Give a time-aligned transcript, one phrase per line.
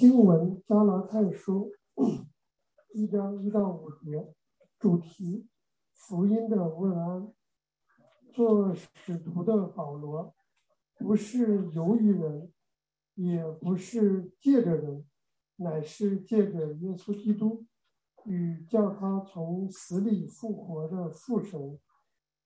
[0.00, 1.70] 经文加拉太书
[2.94, 4.32] 一章一到五节，
[4.78, 5.46] 主题
[5.92, 7.30] 福音的问安。
[8.32, 10.34] 做使徒的保罗，
[10.96, 12.50] 不是由于人，
[13.14, 15.04] 也不是借着人，
[15.56, 17.66] 乃是借着耶稣基督
[18.24, 21.78] 与叫他从死里复活的父神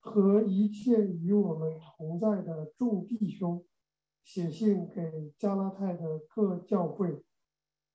[0.00, 3.64] 和一切与我们同在的众弟兄，
[4.24, 7.24] 写信给加拉太的各教会。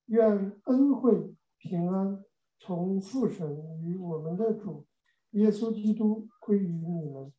[0.10, 2.26] 愿恩惠平安
[2.58, 3.48] 从父神
[3.84, 4.88] 与我们的主
[5.32, 7.32] 耶稣基督归于你们。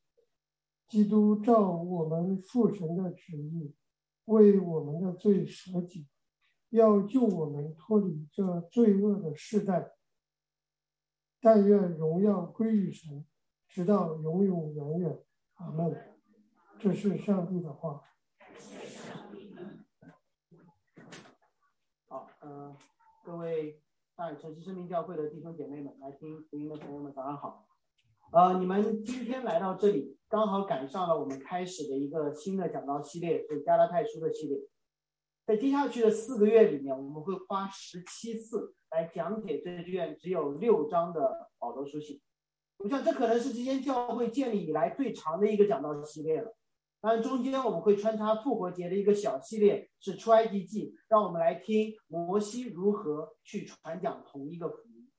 [0.88, 3.74] 基督照我们父神的旨意，
[4.27, 6.06] 为我们的罪舍己，
[6.69, 9.91] 要救我们脱离这罪恶的世代。
[11.41, 13.24] 但愿荣耀归于神，
[13.68, 15.18] 直到永永远远。
[15.55, 15.96] 阿门。
[16.79, 18.01] 这是上帝的话。
[22.50, 22.77] 呃，
[23.22, 23.80] 各位
[24.16, 27.65] 大城市生命教会的弟兄姐妹们，来听福音的朋友们，早上好。
[28.32, 34.59] 呃，你们今天来到这里，刚好赶上了我们开始的一个新的讲道系列，是加拉太书的系列。
[35.46, 42.20] 在接下去的四个月里面，我们会花十七次来讲解这卷只有六章的保罗书信。
[42.79, 46.52] 我想，这可能是这间教会建立以来最长的一个讲道系列了。
[47.02, 55.10] 当然，中间我们会穿插复活节的一个小系列，是出埃及记，让我们来听摩西如何去传讲同一个福音。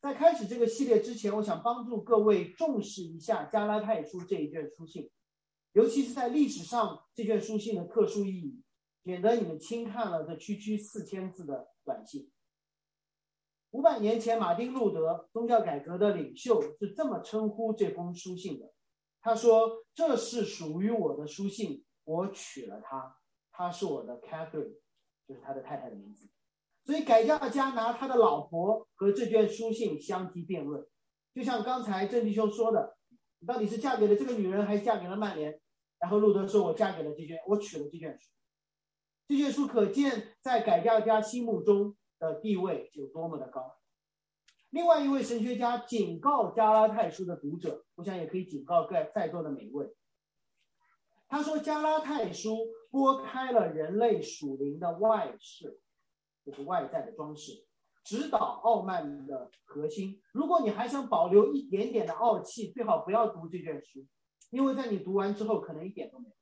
[0.00, 5.08] 在开始这个系列之前，我想帮助各位重视一下加拉太书这一卷书信，
[5.74, 8.62] 尤其是在历史上这卷书信的特殊意义，
[9.02, 12.30] 免得你们轻看了这区区四千字的短信。
[13.70, 18.72] 五百年前，马丁路德宗教改革的领袖是这么称呼这封书信的。
[19.26, 23.16] 他说：“这是属于我的书信，我娶了她，
[23.50, 24.76] 她是我的 Catherine，
[25.26, 26.30] 就是他的太太的名字。
[26.84, 30.86] 所以改教家拿他的老婆和这卷书信相提辩论，
[31.34, 32.96] 就像刚才郑弟兄说的，
[33.40, 35.60] 你到底是嫁给了这个女人，还是嫁给了曼联？
[35.98, 38.30] 然后路德说：我嫁给了这卷，我娶了这卷书。
[39.26, 43.75] 这卷书可见在改教家心目中的地位有多么的高。”
[44.70, 49.94] 另外一位神学家警告加拉太书的读者，我想也可以警告在在座的每一位。
[51.28, 52.56] 他说，加拉太书
[52.90, 55.80] 拨开了人类属灵的外饰，
[56.44, 57.66] 就是外在的装饰，
[58.04, 60.22] 指导傲慢的核心。
[60.32, 64.06] 如果你还想保留一点点的傲气，最好不要读这卷书，
[64.50, 66.34] 因为在你读完之后，可能一点都没有，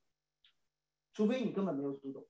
[1.13, 2.25] 除非你根本没有读懂。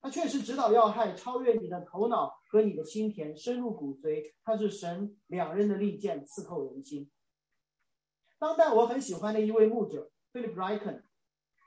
[0.00, 4.34] 它确实指导要害，超越你的头脑和你的心田，深入骨髓。
[4.42, 7.08] 它是神两刃的利剑，刺透人心。
[8.40, 11.02] 当代我很喜欢的一位牧者 Philip Ryken，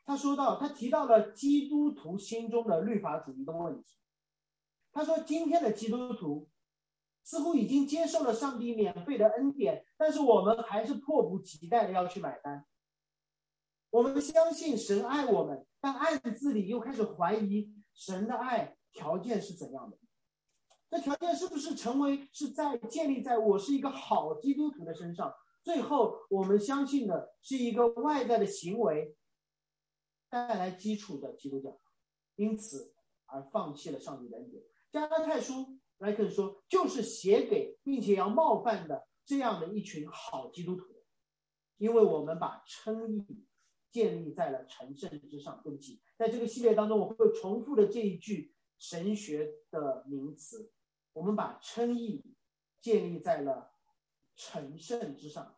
[0.05, 3.97] 他说到，他提到了基督徒心中的律法主义的问题。
[4.91, 6.49] 他说，今天的基督徒
[7.23, 12.65] 似乎已经接受了上帝免费的恩典，但是我们还是迫不及待的要去买单。
[13.89, 17.73] 我们相信神爱我们，但暗自里又开始怀疑。
[17.94, 19.97] 神的爱条件是怎样的？
[20.93, 25.33] 这条件是不是成为是在建立在我是一个好基督徒的身上？
[25.63, 29.17] 最后，我们相信的是一个外在的行为
[30.29, 31.75] 带来基础的基督教，
[32.35, 32.93] 因此
[33.25, 34.61] 而放弃了上帝的恩典。
[34.91, 40.85] 加拉太书莱克说，就是写给并且要冒犯的这样的一群好基督徒，
[41.77, 43.47] 因为我们把称义。
[43.91, 45.61] 建立在了成圣之上。
[45.63, 50.71] 对不起，在这个系列当中，我会重复的这一句神学的名词。
[51.13, 52.24] 我们把称义
[52.81, 53.72] 建立在了
[54.35, 55.56] 成圣之上。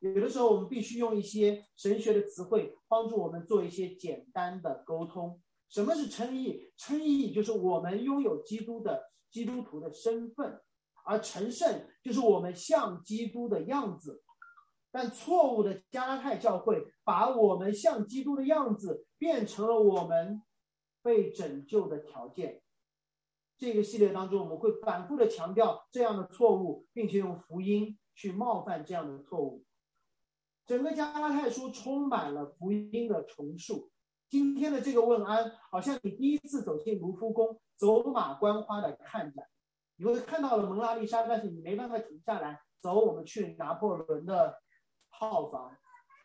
[0.00, 5.40] 有的时候，我们必须用一些神学的词汇帮助我们做一些简单的沟通。
[5.68, 6.72] 什么是称义？
[6.76, 10.60] 称义就是我们拥有基督的基督徒的身份，
[11.04, 14.22] 而成圣就是我们像基督的样子。
[14.92, 20.40] 但错误的加拉太教会把我们像基督的样子变成了我们
[21.02, 22.62] 被拯救的条件。
[23.58, 29.64] 这个系列当中，我们会反复的强调这样的错误，并且用福音去冒犯这样的错误。
[30.66, 33.90] 整个加拉太书充满了福音的重述。
[34.28, 39.46] 今天的这个问安，好像你第一次走进卢浮宫，走马观花的看展，
[39.96, 42.94] 你会看到了蒙娜丽莎，但是你没办法停下来走。
[42.94, 44.60] 我们去拿破仑的。
[45.18, 45.74] 套房，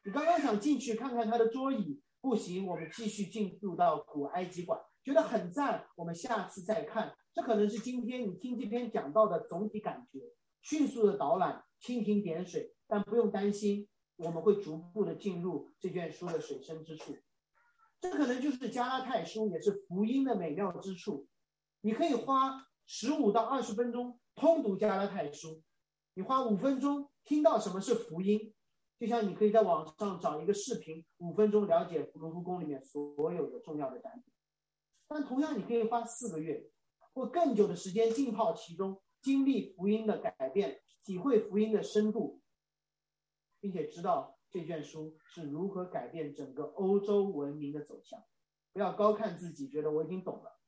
[0.04, 7.16] 你刚刚想进去看看他的桌椅，不行，我们继续进入到古埃及馆，觉得很赞，我们下次再看。
[7.34, 10.20] 这可能是今天你听这篇讲到的总体感觉。
[10.62, 13.88] 迅速的导览，蜻蜓点水，但不用担心，
[14.18, 17.18] 我们会逐步的进入这卷书的水深之处。
[18.00, 21.28] 这可能就是加拉太书，也是福音的美妙之处。
[21.82, 25.64] 你可以花十五到二十分钟通读加拉太书，
[26.14, 28.54] 你花五分钟听到什么是福音，
[29.00, 34.32] 就像你可以在网上找一个视频，五分钟了解卢浮宫里面所有的重要的展品。
[35.08, 36.70] 但同样，你可以花四个月
[37.14, 42.42] 或更久的时间浸泡其中，经历福音的改变，体会福音的深度，
[43.60, 48.24] 并且知道这卷书是如何改变整个欧洲文明的走向。
[48.74, 50.60] 不要高看自己，觉得我已经懂了。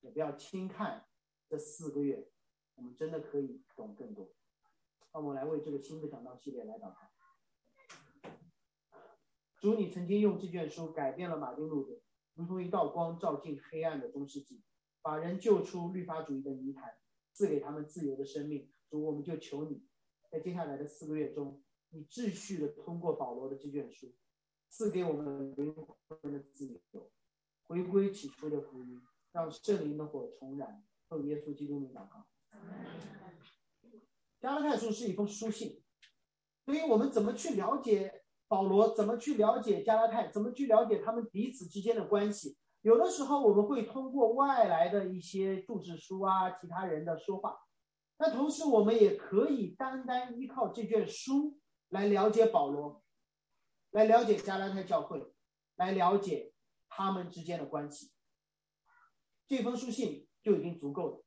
[0.00, 1.06] 也不要轻看
[1.48, 2.28] 这四个月，
[2.74, 4.32] 我们真的可以懂更多。
[5.12, 8.30] 那我们来为这个新的讲道系列来祷告。
[9.60, 12.00] 主，你曾经用这卷书改变了马丁路德，
[12.34, 14.60] 如同一道光照进黑暗的中世纪，
[15.02, 16.94] 把人救出律法主义的泥潭，
[17.34, 18.70] 赐给他们自由的生命。
[18.88, 19.82] 主，我们就求你，
[20.30, 24.14] 在接下来的四个月中，你秩序的通过保罗的这卷书，
[24.68, 27.10] 赐给我们灵魂的自由，
[27.64, 29.00] 回归起初的福音。
[29.32, 32.26] 让圣灵的火重燃，奉耶稣基督的名祷告。
[34.38, 35.82] 加拉太书是一封书信，
[36.66, 47.56] 所以我们怎么去了解保罗，怎么去了解加拉太，怎么去了解他们彼此之间的关系，有的时候我们会通过外来的一些注释书啊，其他人的说话，
[48.18, 53.02] 那同时我们也可以单单依靠这卷书来了解保罗，
[53.90, 55.32] 来了解加拉太教会，
[55.76, 56.52] 来了解
[56.88, 58.12] 他们之间的关系。
[59.46, 61.24] 这封书信就已经足够了，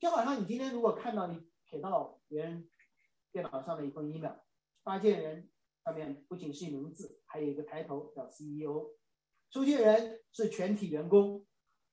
[0.00, 2.68] 就好像你今天如果看到你写到别人
[3.30, 4.36] 电脑上的一封 email，
[4.82, 5.48] 发件人
[5.84, 8.96] 上面不仅是一名字，还有一个抬头叫 CEO，
[9.52, 11.44] 收件人是全体员工，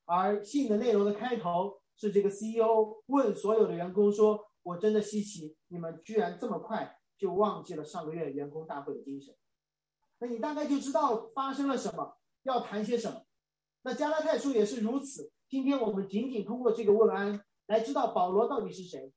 [0.05, 9.35] 而信的内容的开头是这个 CEO 问所有的员工说：“我真的稀奇，你们居然这么快就忘记了上个月员工大会的精神。”
[10.19, 13.25] 那你大概就知道发生了什么，要谈些什么。
[13.81, 15.29] 那加拉太书也是如此。
[15.49, 19.11] 今天我们仅仅通过这个问安来知道保罗到底是谁，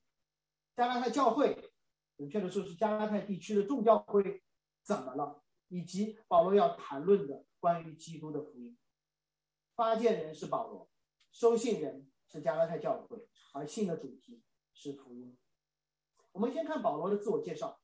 [0.75, 1.71] 加拉太教会，
[2.17, 4.43] 准确的说是加拉太地区的众教会
[4.83, 8.77] 怎么了，以及保罗要谈论的关于基督的福音。
[9.77, 10.91] 发件人是保罗，
[11.31, 14.43] 收信人是加拉太教会，而信的主题
[14.75, 15.39] 是福音。
[16.33, 17.81] 我们先看保罗的自我介绍。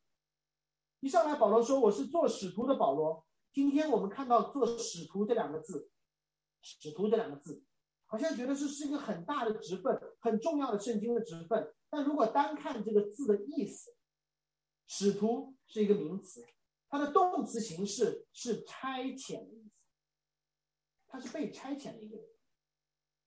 [0.98, 5.92] 一上来，保罗说：“我是做使徒的保罗。”今天我们看到“做使徒”这两个字
[6.60, 7.64] ，“使徒”这两个字。
[8.06, 11.72] 好像觉得这是一个很大的职分，很重要的圣经的职分。
[11.88, 13.94] 但如果单看这个字的意思，
[14.86, 16.44] 使徒是一个名词，
[16.88, 19.70] 它的动词形式是差遣的意思，
[21.06, 22.26] 他是被差遣的一个人。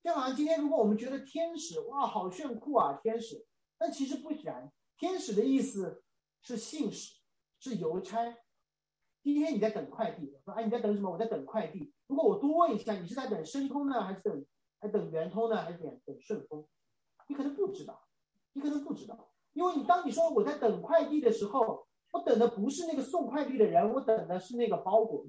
[0.04, 3.46] 就好像今天如果我们觉得天使哇好炫酷啊，天使，
[3.78, 6.04] 但其实不然，天使的意思
[6.42, 7.20] 是信使，
[7.60, 8.38] 是邮差。
[9.22, 11.12] 今天你在等快递，说哎你在等什么？
[11.12, 11.94] 我在等快递。
[12.08, 14.46] 如果我多问一下，你是在等申通呢，还是等？
[14.80, 16.68] 还等圆通呢，还是等等顺丰？
[17.28, 18.08] 你可能不知道，
[18.54, 25.26] 你可能不知道，因为你当你说我在等快递的时候，我等的不是那个送快递的人，我等的是那个包裹。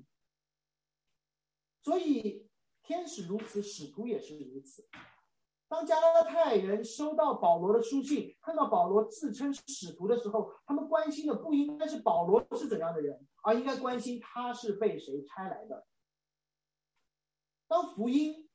[1.82, 2.48] 所以
[2.82, 4.86] 天使如此，使徒也是如此。
[5.68, 15.86] 当加拉太人收到保罗的书信，看到保罗自称使徒的时候，他们关心的不应该是保罗是怎样的人，而应该关心他是被谁差来的。
[17.66, 18.48] 当福音。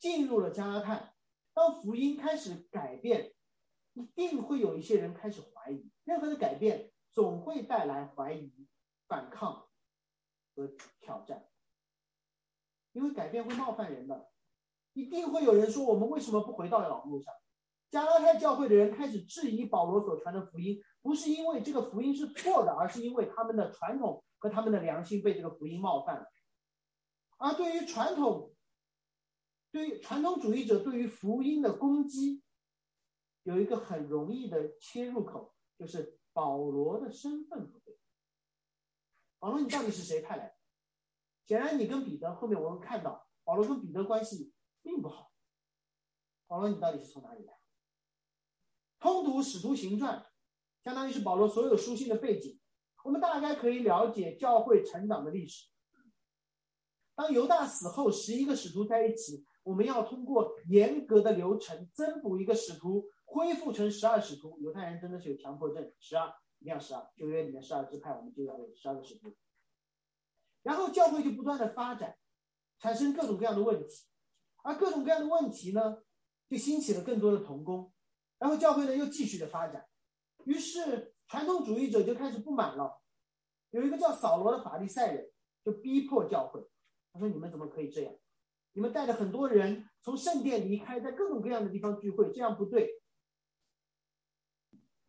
[0.00, 1.12] 进入了加拉太，
[1.52, 3.34] 当福音开始改变，
[3.94, 5.90] 一定会有一些人开始怀疑。
[6.04, 8.52] 任何的改变总会带来怀疑、
[9.06, 9.68] 反抗
[10.54, 11.48] 和挑战，
[12.92, 14.30] 因为改变会冒犯人的。
[14.94, 17.32] 一定会有人说：“我们为什么不回到老路上？”
[17.88, 26.26] 加拉太教会的人开始质疑保罗所传的福音，不是因为这个福音是错的，而是因为他们的传统和他们的良心被这个福音冒犯了。
[27.38, 28.52] 而对于传统，
[29.70, 32.42] 对于传统主义者对于福音的攻击，
[33.44, 37.98] 有一个很容易的切入口，就是保罗的身份不对。
[39.40, 40.54] 保罗，你到底是谁派来的？
[41.46, 45.32] 显然，你跟彼得后面我们看到，保罗跟彼得关系并不好。
[46.46, 47.58] 保罗，你到底是从哪里来？
[49.00, 50.20] 通读《使徒行传》，
[50.84, 52.60] 相当于是保罗所有书信的背景，
[53.02, 55.68] 我们大概可以了解教会成长的历史。
[57.16, 59.44] 当犹大死后，十一个使徒在一起。
[59.64, 64.58] 我们要通过严格的流程增补一个使徒，恢复成十二使徒。
[64.60, 67.06] 犹太人真的是有强迫症，十二一定要十二。
[67.14, 69.36] 旧约里面十二支派，我们就要有十二个使徒。
[70.62, 72.16] 然后教会就不断的发展，
[72.78, 74.06] 产生各种各样的问题，
[74.62, 76.02] 而各种各样的问题呢，
[76.48, 77.92] 就兴起了更多的童工。
[78.38, 79.86] 然后教会呢又继续的发展，
[80.44, 83.02] 于是传统主义者就开始不满了。
[83.70, 85.30] 有一个叫扫罗的法利赛人
[85.62, 86.66] 就逼迫教会，
[87.12, 88.14] 他说：“你们怎么可以这样？”
[88.72, 93.00] 你们带着很多人从圣殿离开，在各种各样的地方聚会，这样不对。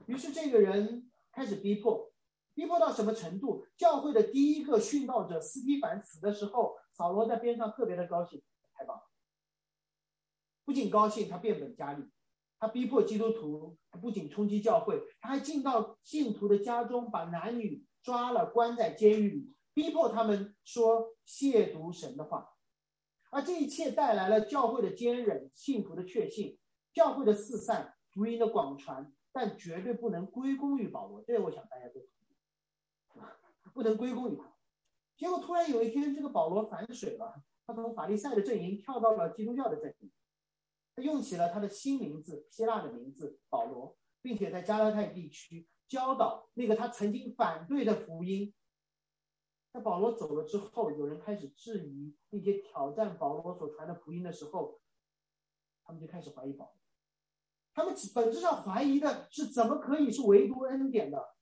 [0.10, 2.12] 于是这个人开始逼迫，
[2.56, 3.64] 逼迫到什么程度？
[3.78, 8.42] 教会的第一个殉道者斯蒂凡死的时候，扫罗在边上特别的高兴，
[8.74, 9.04] 太棒了！
[10.66, 12.10] 不仅高兴，他变本加厉，
[12.58, 22.50] 他逼迫基督徒，不仅冲击教会，他还进到信徒的家中，把男女抓了，关在监狱里，逼迫他们说亵渎神的话。
[23.30, 26.58] 而这一切带来了教会的坚韧、信徒的确信、
[26.96, 29.14] 教会的四散、福音的广传。
[29.32, 34.54] 但绝对不能归功于保罗，这我想大家都同意，不能归功于他。
[35.18, 40.12] 结果突然有一天，这个保罗反水了，他从法利赛的阵营跳到了基督教的阵营，
[40.96, 48.54] 他用起了他的新名字，希腊的名字保罗，并且在加拉太地区教导那个他曾经反对的福音。
[49.72, 54.82] 在保罗走了之后，有人开始质疑并且挑战保罗所传的福音的时候，
[55.84, 56.79] 他们就开始怀疑保罗。
[57.74, 61.36] 他们本质上怀疑的是，怎么可以是唯独恩典的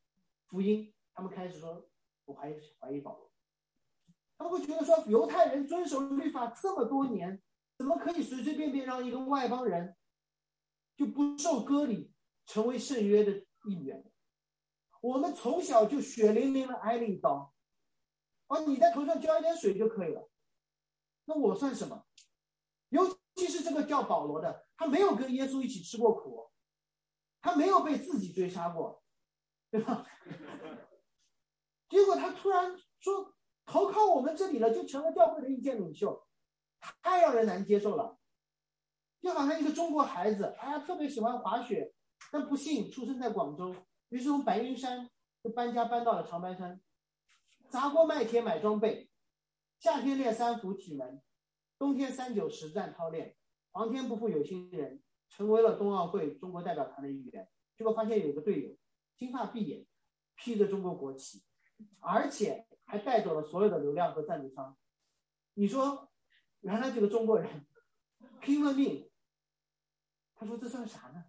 [0.48, 0.94] 福音？
[1.14, 1.90] 他们开始说，
[2.26, 3.32] 我怀疑怀疑保罗。
[4.38, 7.42] 他们会觉得说，犹太人遵守律法这么多年，
[7.76, 9.96] 怎么可以随随便便让一个外邦人
[10.96, 12.14] 就不受割礼，
[12.46, 14.12] 成为圣约的一员？
[15.02, 17.54] 我们从小就血淋淋的挨了一刀，
[18.48, 20.30] 而你在头上浇一点水就可以了，
[21.26, 22.07] 那我算什么？
[23.38, 24.66] 其是这个叫保罗的。
[24.76, 26.52] 他没有跟耶稣一起吃过苦，
[27.42, 29.02] 他没有被自己追杀过，
[29.72, 30.06] 对吧？
[31.88, 33.34] 结果他突然说
[33.66, 36.28] 投靠我们这里了，就成了教会的意见领袖，
[37.02, 38.18] 太让人难接受了。
[39.20, 41.94] 就好像一个中国孩子，哎呀，特别喜欢滑雪，
[42.32, 43.76] 但不幸出生在广州，
[44.10, 45.10] 于是从白云山
[45.44, 46.80] 就搬家搬到了长白山，
[47.70, 49.10] 砸锅卖铁买装备，
[49.80, 51.20] 夏天练三伏体能，
[51.78, 53.36] 冬天三九实战操练。
[53.72, 57.48] 皇天不负有心人，成为了冬奥会中国代表团的一员。
[57.76, 58.76] 结果发现有个队友
[59.16, 59.86] 金发碧眼，
[60.36, 61.44] 披着中国国旗，
[62.00, 64.76] 而且还带走了所有的流量和赞助商。
[65.54, 66.10] 你说，
[66.62, 67.68] 原来这个中国人
[68.42, 69.10] 拼了命，
[70.36, 71.26] 他说这算啥呢？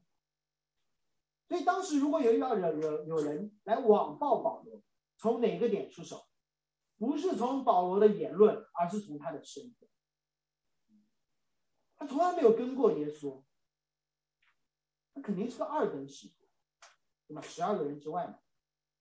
[1.47, 4.83] 所以当时如果有要有有有人来网暴保罗，
[5.19, 6.27] 从哪个点出手？
[6.97, 9.89] 不是从保罗的言论，而是从他的身份。
[11.99, 13.43] 他从来没有跟过耶稣，
[15.13, 16.47] 他肯定是个二等使徒，
[17.27, 17.43] 对吧？
[17.43, 18.39] 十二个人之外嘛，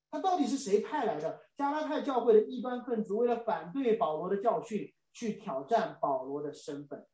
[0.10, 1.48] 他到底是谁派来的？
[1.56, 7.08] 加拉太教会的异端分子为了反对保罗的教训，去挑战保罗的身份。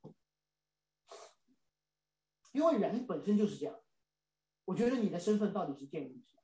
[2.54, 3.78] 因为人本身就是这样，
[4.66, 6.44] 我觉得你的身份到底是建立什么？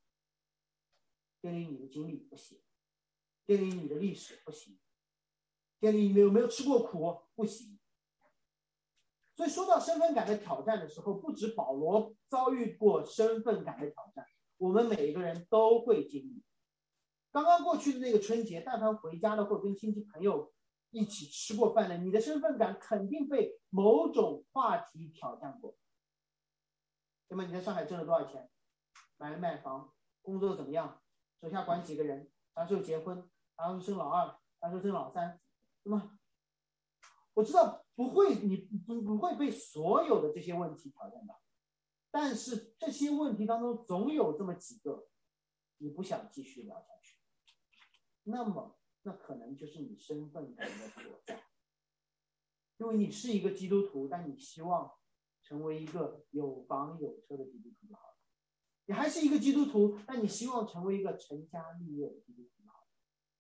[1.42, 2.62] 建立你的经历不行，
[3.46, 4.78] 建立你的历史不行，
[5.80, 7.79] 建立你有没有吃过苦不行。
[9.40, 14.26] 所以说到身份感的挑战的时候，不止保罗遭遇过身份感的挑战，
[14.58, 16.44] 我们每一个人都会经历。
[17.32, 20.52] 刚刚过去的那个春节，但凡回家了或者跟亲戚朋友
[20.90, 25.74] 一起吃过饭的，你的身份感肯定被某种话题挑战过。
[27.30, 28.50] 那么你在上海挣了多少钱？
[29.16, 29.94] 买没买房？
[30.22, 31.02] 工作怎么样？
[31.42, 32.30] 手下管几个人？
[32.54, 33.16] 啥时候结婚？
[33.56, 34.38] 啥时候生老二？
[34.60, 35.40] 啥时候生老三？
[35.84, 36.12] 那么
[37.36, 37.86] 我知道。
[38.00, 38.56] 不会，你
[38.88, 41.38] 不不会被所有的这些问题挑战到，
[42.10, 45.10] 但是这些问题当中总有这么几个，
[45.80, 47.18] 你不想继续聊下去，
[48.24, 51.44] 那么那可能就是你身份感的所在，
[52.78, 54.94] 因为你是一个基督徒，但你希望
[55.42, 58.18] 成为一个有房有车的基督徒就好了，
[58.86, 62.59] 你还是一个基督徒，但你希望成为一个成家立业的基督徒。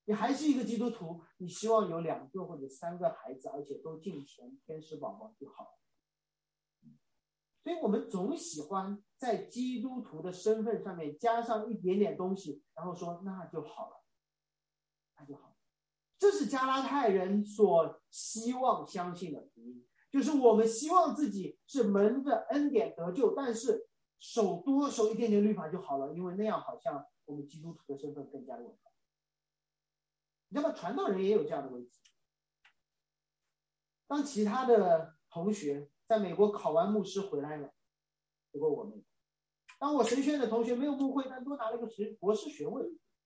[0.09, 5.77] 你还是一个基督徒，你希望有两个或者三个孩子，而且都进前，天使宝宝就好。
[7.63, 14.03] 所以我们总喜欢在基督徒的身份上面加上一点点东西，然后说那就好了，
[15.19, 15.55] 那就好。
[16.17, 23.87] 这是加拉太人所希望相信的福音，就是我们希望自己是蒙着恩典得救，但是
[24.17, 28.88] 守多守一点点律法就好了，因为那样好像我们基督徒的身份更加的稳固。
[30.49, 30.75] 你知道吗？
[30.75, 31.99] 传道人也有这样的问题。
[34.07, 37.71] 当其他的同学在美国考完牧师回来了，
[38.51, 39.03] 结果我没有；
[39.77, 42.83] 当我神学院的同学没有牧会，但多拿了个学博士学位，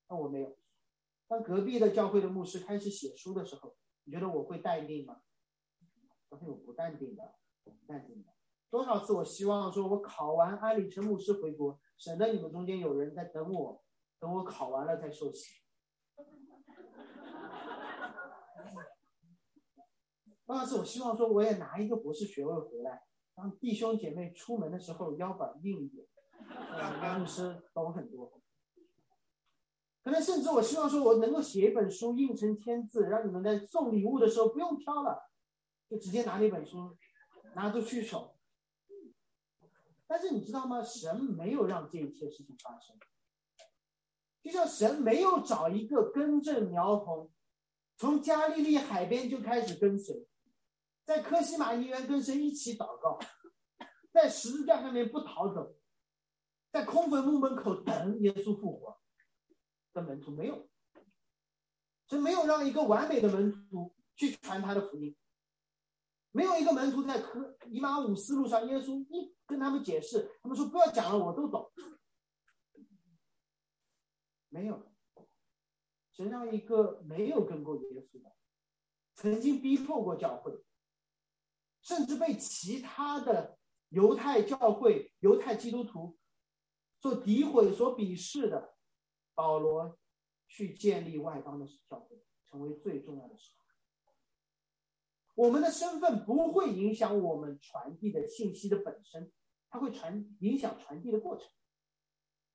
[0.09, 0.49] 那我没有；
[1.27, 5.21] 当隔壁的教会的牧师开始写书的时候，你觉得我会淡定吗？
[6.27, 8.33] 我会有不淡定的，我不淡定的。
[8.69, 13.81] 多少次我希望说，我考完安理成牧师回国，省得你们中间有人在等我，
[14.19, 15.62] 等我考完了再受洗。
[20.45, 23.01] 当时我希望说，我也拿一个博士学位回来，
[23.35, 26.05] 让弟兄姐妹出门的时候腰板硬一点，
[27.01, 28.41] 杨牧师懂很多。
[30.03, 35.31] 可能甚至我希望说，我能够写一本书印成签字，让你们在送礼物的时候不用挑了，
[35.89, 36.97] 就直接拿那本书
[37.55, 38.35] 拿出去手。
[40.05, 40.83] 但是你知道吗？
[40.83, 42.97] 神没有让这一切事情发生，
[44.43, 47.31] 就像神没有找一个根正苗红，
[48.03, 50.27] 从加利利海边就开始跟随，
[51.05, 53.17] 在科西玛医院跟随一起祷告，
[54.11, 55.77] 在十字架上面不逃走，
[56.69, 58.99] 在空坟墓门口等耶稣复活。
[59.93, 60.69] 的门徒没有，
[62.09, 65.15] 神没有让一个完美的门徒去传他的福音，
[66.31, 71.71] 没有一个门徒在科以马五思路上，耶稣一跟他们解释，他们说不要讲了，我都懂。
[74.49, 74.92] 没有，
[76.13, 78.31] 神让一个没有跟过耶稣的，
[79.15, 80.63] 曾经逼迫过教会，
[81.81, 83.57] 甚至被其他的
[83.89, 86.17] 犹太教会、犹太基督徒
[87.01, 88.71] 所诋毁、所鄙视的。
[89.35, 89.97] 保罗
[90.47, 93.63] 去建立外邦的教会，成为最重要的时候。
[95.33, 99.31] 我们的身份不会影响我们传递的信息的本身，
[99.71, 101.49] 它会传影响传递的过程。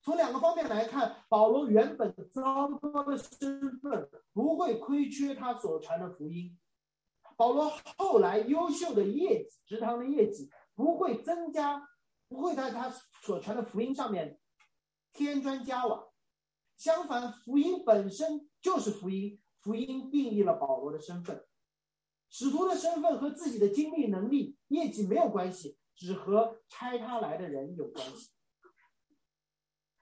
[0.03, 6.57] 从两个方面来看，保罗原本糟糕的身份不会亏缺他所传的福音；
[7.37, 11.89] 保罗后来优秀的业绩、职堂的业绩不会增加，
[12.29, 12.91] 不会在他
[13.23, 14.39] 所传的福音上面
[15.13, 16.09] 添砖加瓦。
[16.77, 19.41] 相反，福音本身就是福音。
[19.61, 21.45] 福音定义了保罗的身份，
[22.31, 28.31] 使徒的身份和自己的经历、能力、业绩没有关系，只和差他来的人有关系。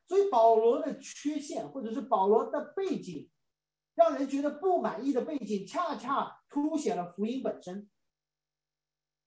[0.09, 3.31] 所以，保罗的缺陷或者是保罗的背景，
[3.95, 7.91] 让人觉得不满意的背景，恰恰凸显了福音本身。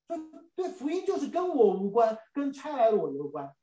[0.08, 0.18] 对
[0.56, 3.56] 对，福音就是跟我无关，跟差来的我有关。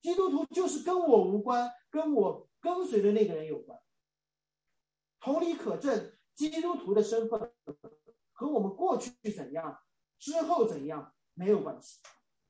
[0.00, 2.48] 基督徒就是跟我无关，跟我。
[2.62, 3.76] 跟随的那个人有关，
[5.18, 7.52] 同理可证，基督徒的身份
[8.30, 9.80] 和我们过去怎样，
[10.16, 11.98] 之后怎样没有关系。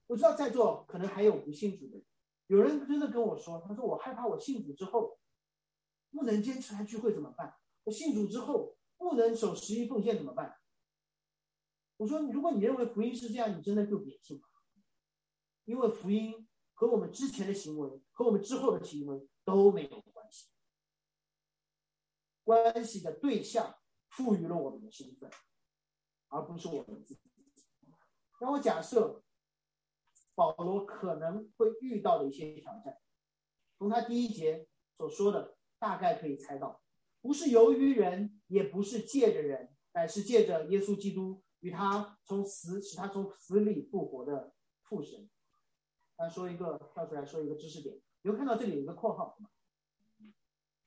[0.08, 2.04] 我知道在座可能还有不信主的人，
[2.52, 5.18] 有人真的跟我说，他说我害怕我信主之后
[6.10, 7.56] 不能坚持来聚会怎么办？
[7.84, 10.58] 我信主之后不能守十一奉献怎么办？
[11.96, 14.42] 我说，如果你认为福音是这样，你真的就别信了，
[15.64, 19.28] 因为福音和我们之前的行为和我们之后的行为。
[19.44, 20.50] 都没有关系，
[22.44, 23.74] 关系的对象
[24.08, 25.28] 赋予了我们的身份，
[26.28, 27.20] 而不是我们自己。
[28.40, 29.24] 那我假设
[30.34, 32.98] 保罗可能会遇到的一些挑战，
[33.78, 34.66] 从他第一节
[34.96, 36.80] 所说的，大概可以猜到，
[37.20, 45.28] 不是由于人，也不是借着人，乃是借着耶稣基督与他从死使他从死里复活的父神。
[46.16, 48.00] 他说一个跳出来说一个知识点。
[48.22, 49.36] 你会看到这里有一个括号，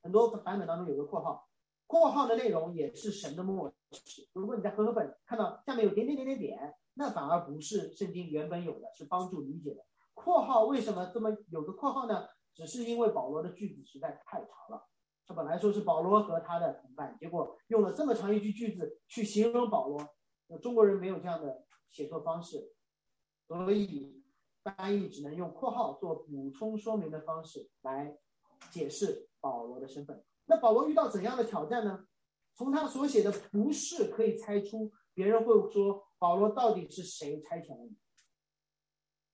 [0.01, 1.49] 很多版本当中有个括号，
[1.86, 4.29] 括号的内容也是神的默示。
[4.34, 9.86] 如果你在和合本看到下面有点点点点点，那反而不是圣经原本有的，是帮助理解的。
[10.13, 12.27] 括号为什么这么有个括号呢？
[12.53, 14.88] 只是因为保罗的句子实在太长了。
[15.25, 19.99] 他本来说是保罗和他的同伴，结果用了这么长一句句子去形容保罗，
[20.62, 22.73] 中国人没有这样的写作方式，
[23.47, 24.23] 所以。
[24.65, 28.17] 翻译只能用括号做补充说明的方式来
[28.71, 30.25] 解释保罗的身份。
[30.45, 32.08] 那保罗遇到怎样的挑战呢？
[32.55, 37.97] 从他所写的不是可以猜出，别人会说保罗到底是谁差遣了你？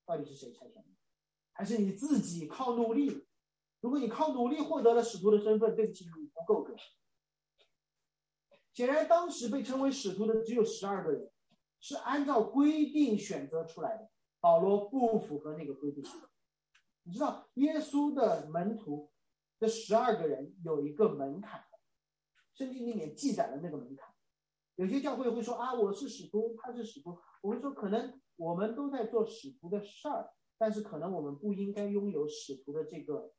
[0.05, 0.95] 到底是谁差遣你？
[1.51, 3.27] 还是你自己靠努力？
[3.81, 6.75] 如果你靠努力获得了使徒的身份，对不起，你不够格。
[8.73, 11.29] 显然，当时被称为使徒的只有十二个人，
[11.79, 14.09] 是按照规定选择出来的。
[14.39, 16.03] 保罗不符合那个规定，
[17.03, 19.11] 你知道耶稣的门徒
[19.59, 21.65] 这十二个人有一个门槛，
[22.53, 24.10] 圣经里面记载了那个门槛。
[24.81, 27.15] 有些教会会说啊，我是使徒，他是使徒。
[27.43, 33.31] 我们说，可能我们都在做使徒的事儿，但是可能我们不应该拥有使徒的这个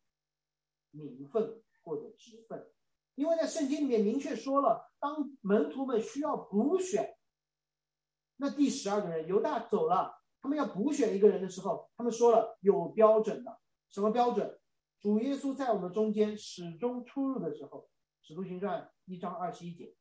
[0.92, 2.70] 名分或者职分，
[3.16, 7.12] 因为在圣经里面明确说了，当门徒们需要补选，
[8.36, 10.14] 那第十二个人犹大走了。
[10.40, 13.58] 他们要补选一个人的时候，他们说了有标准的，
[13.90, 14.60] 什么标准？
[15.00, 17.80] 主耶稣在我们中间始终出入的时候，
[18.22, 19.92] 《使徒行传》一章二十一节，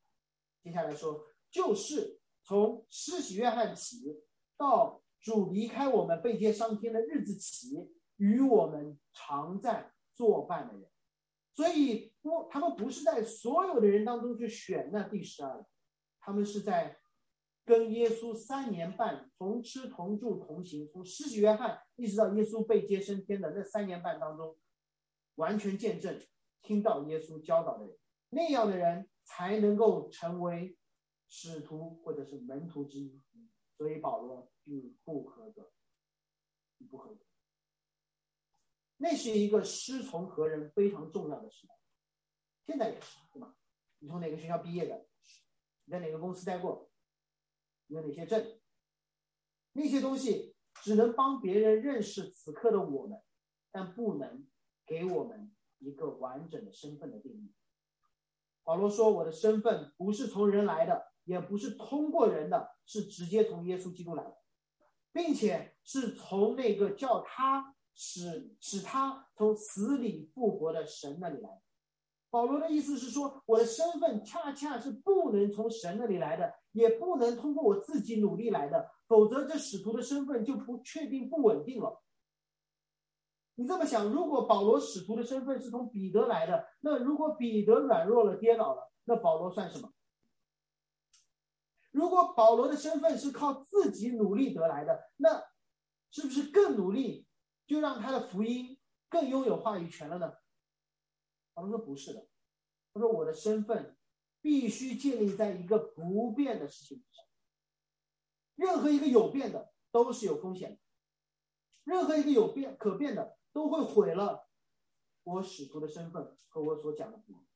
[0.63, 4.23] 接下来说，就是从施洗约翰起，
[4.57, 10.89] 到主离开我们被接上天的日子起，与我们常在作伴的人。
[11.53, 15.65] 所以不，他们不是在所有的人当中去选那第十二个，
[16.21, 16.97] 他们是在
[17.65, 24.55] 跟耶稣三年半同吃同住同行，从施洗约翰一直到耶稣被接升天的那三年半当中，
[25.35, 26.19] 完全见证
[26.61, 27.97] 听到耶稣教导的人，
[28.29, 30.77] 那样的人才能够成为
[31.31, 33.19] 使徒或者是门徒之一。
[33.75, 35.71] 所以保罗并不合格，
[36.87, 37.25] 不合格。
[38.97, 41.73] 那是一个师从何人非常重要的时代，
[42.67, 43.55] 现在也是，对吗？
[43.97, 45.07] 你从哪个学校毕业的？
[45.85, 46.91] 你在哪个公司待过？
[47.87, 48.61] 有哪些证？
[49.71, 53.19] 那些东西只能帮别人认识此刻的我们，
[53.71, 54.47] 但不能
[54.85, 57.51] 给我们一个完整的身份的定义。
[58.63, 64.37] 保罗说：“我的身份不是从人来的，也不是通过人的，是直接从耶稣基督来的，
[65.11, 71.49] 并且是从那个叫他。”使使他从死里复活的神那里来。
[72.29, 82.01] 保罗的意思是说，我的身份恰恰是不能从神那里来的，也不能通过我自己努力来的，否则这使徒的身份就不确定、不稳定了。
[83.55, 89.91] 你这么想，如果保罗使徒的身份是从彼得来的，那如果彼得软弱了、跌倒了，那保罗算什么？
[91.91, 95.43] 如果保罗的身份是靠自己努力得来的，那
[96.09, 97.27] 是不是更努力？
[97.67, 98.77] 就让他的福音
[99.07, 100.33] 更拥有话语权了呢？
[101.53, 102.27] 他说不是的，
[102.93, 103.97] 他说我的身份
[104.41, 107.25] 必须建立在一个不变的事情上。
[108.55, 110.79] 任何一个有变的都是有风险的，
[111.83, 114.49] 任何一个有变可变的都会毁了
[115.23, 117.47] 我使徒的身份和我所讲的福音。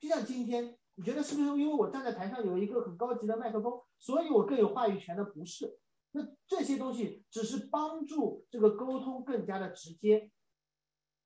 [0.00, 5.24] 就像今天，你觉得是不是因为我站在台上有一个很高级的麦克风，所以我更有话语权的？
[5.24, 5.78] 不是。
[6.12, 10.30] 那这些东西只是帮助这个沟通更加的直接，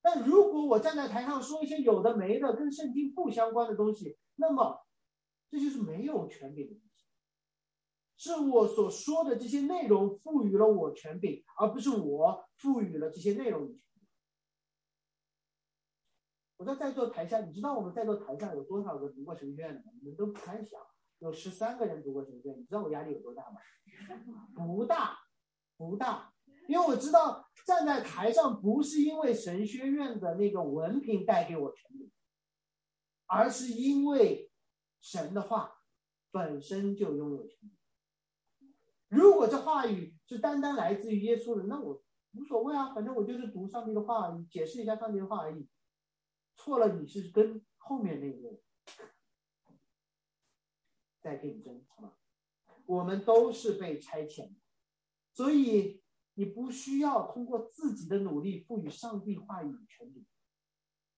[0.01, 4.87] 但如果我站在台上说一些有的没的、跟圣经不相关的东西，那么
[5.51, 7.05] 这就是没有权柄的东西。
[8.17, 13.86] 是我所说的这些内容赋予了我权柄，而不是我赋予了这些内容权。
[16.59, 19.83] 我在在座台下，你知道我们在座台下有多少个读过神学院的？
[20.01, 20.81] 你们都不敢想。
[21.19, 23.59] 有十三个人读过神学院，你知道我压力有多大吗？
[24.55, 25.17] 不大，
[25.77, 26.31] 不大，
[26.69, 32.13] 因为我知道站在台上不是因为神学院的那个文凭带给我权利，
[33.27, 34.51] 而是因为
[35.01, 35.73] 神的话
[36.31, 37.77] 本身就拥有权利。
[39.09, 42.03] 如果这话语是单单来自于耶稣的，那我
[42.35, 45.67] 无所谓啊，反正我就是读上帝的话，解释一下上帝的话而已。
[46.57, 48.59] 错了，你是跟后面那个。
[51.21, 52.13] 在竞争，好吗？
[52.85, 54.55] 我们都是被差遣的，
[55.33, 56.01] 所以
[56.35, 60.25] 你不需要通过自己的努力赋予上帝话语权利，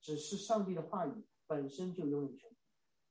[0.01, 2.59] 只是上帝的话语本身就拥有权柄。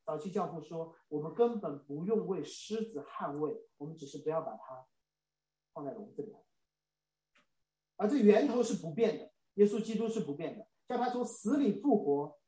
[0.03, 4.87] 早期教父说，我们根本不用为狮子捍卫，我们只是不要把它
[5.73, 6.35] 放在笼子里。
[7.97, 12.39] 而这源头是不变的，耶稣基督是不变的，叫他从死里复活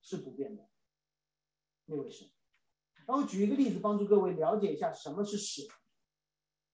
[0.00, 0.68] 是不变的，
[1.86, 2.30] 那位神。
[3.06, 5.62] 然后举一个例子，帮助各位了解一下什么是使，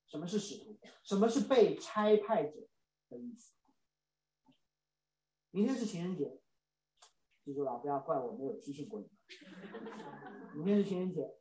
[0.06, 2.68] 什么是使徒，什么是被差派者
[3.08, 3.54] 的意思。
[5.50, 6.40] 明天是情人节，
[7.44, 9.14] 记住了，不要怪我没有提醒过你们。
[10.56, 11.38] 明天是情人节，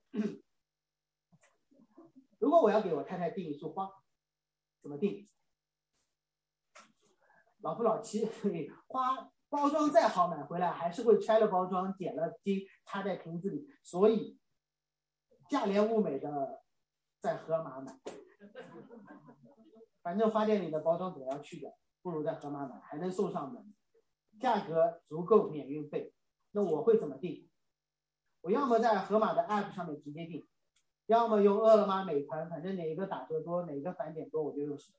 [2.37, 3.89] 如果我要给我太太订一束花，
[4.81, 5.27] 怎么订？
[7.61, 8.29] 老夫老妻，
[8.87, 14.39] 花包装再好，买回来还是会拆了包装，剪了钉，插在瓶子里，所以。
[15.49, 16.63] 价廉物美的，
[17.19, 17.99] 在盒马买，
[20.01, 23.71] 反正花店里的包装总要去掉，不如在盒马买，还能送上门，
[24.39, 26.13] 价格足够免运费。
[26.51, 27.47] 那我会怎么订？
[28.41, 30.47] 我要么在盒马的 app 上面直接订，
[31.05, 34.97] 要么用饿了么、美团，反正哪个打折多，哪个返点多，我就用什么。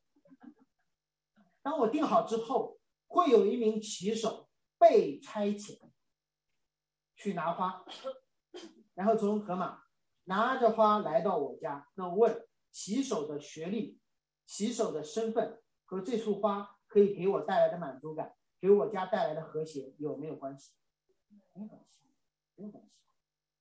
[1.62, 4.43] 当我订好之后，会有一名骑手
[4.84, 5.78] 被差遣
[7.16, 7.86] 去拿花，
[8.92, 9.82] 然后从盒马。
[10.26, 14.00] 拿着花来到我家，那问骑手的学历、
[14.46, 20.72] 骑手的身份和这束花可以给我带来的满足感、给我家带来的和谐有没有关系？
[21.52, 22.00] 没关系，
[22.56, 22.90] 没有关系。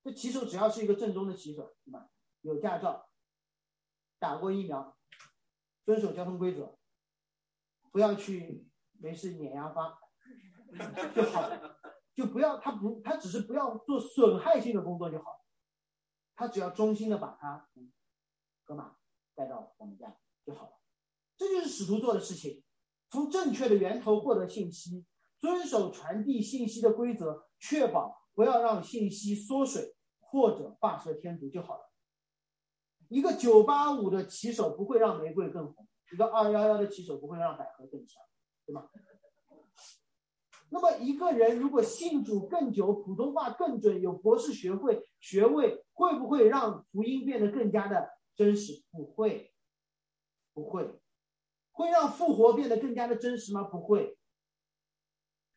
[0.04, 2.10] 这骑手只要是一个正宗的骑手，对吧？
[2.42, 3.10] 有驾照，
[4.20, 4.98] 打过疫苗，
[5.86, 6.78] 遵守交通规则，
[7.92, 10.00] 不要去没事碾压花
[11.16, 11.80] 就好了，
[12.14, 15.40] 就不要他不他只是不要做损害性的工作就好了。
[16.36, 17.70] 他只要忠心的把他
[18.64, 18.96] 河马
[19.36, 20.74] 带到我们家就好了，
[21.38, 22.64] 这就是使徒做的事情，
[23.10, 25.06] 从正确的源头获得信息，
[25.40, 31.92] 遵守传递信息的规则，确保不要让信息缩水或者画蛇添足就好了。
[33.10, 38.24] 一个九八五的骑手不会让玫瑰更红，一个二幺幺的骑手不会让百合更香，
[38.66, 38.90] 对吗？
[40.74, 48.84] 那么一个人如果信主更久，普通话更准，有博士学会学位，会不会让福音变得更加的真实？
[48.92, 49.54] 不会，
[50.52, 51.00] 不会。
[51.74, 53.62] 会让复活变得更加的真实吗？
[53.64, 54.18] 不会。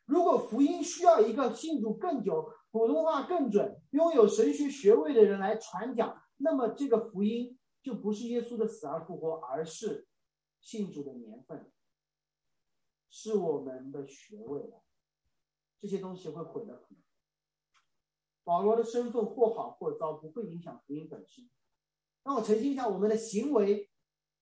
[0.05, 10.07] 如果福音需要一个信主更久、普通话更准、拥有神学学位的人来传讲，那么这个福音就不是耶稣的死而复活，而是
[10.61, 11.73] 信主的年份，
[13.09, 14.83] 是我们的学位了。
[15.81, 17.03] 这些东西会毁了福音。
[18.45, 21.49] 保罗的身份或好或糟，不会影响福音本身。
[22.25, 23.91] 那我澄清一下，我们的行为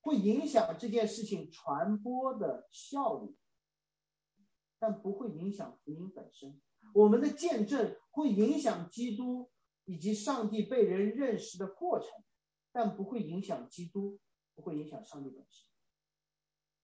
[0.01, 3.37] 会影响这件事情传播的效率。
[4.79, 6.61] 但不会影响福音本身。
[6.93, 9.51] 我们的见证会影响基督
[9.87, 12.09] 以及上帝被人认识的过程，
[12.71, 14.19] 但不会影响基督，
[14.55, 15.67] 不会影响上帝本身。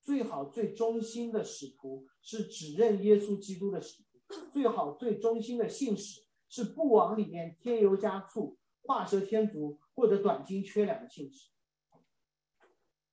[0.01, 4.10] 最好最忠心的使徒是只认耶稣基督的使徒，
[4.53, 11.51] 最好最忠心的信使是不往里面添油加醋、画蛇添足或者短斤缺两的信使。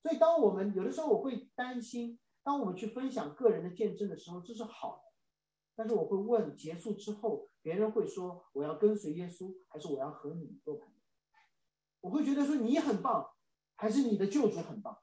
[0.02, 2.18] 所以，当我们有的时候我会担心。
[2.44, 5.12] 当我们去分享个人的见证的时候，这是好的。
[5.76, 10.94] 但是我会问，结束之后，别人会说我要跟随耶稣，还是我要和你做朋友？
[12.00, 13.28] 我会觉得说你很棒，
[13.74, 14.96] 还是你的救主很棒？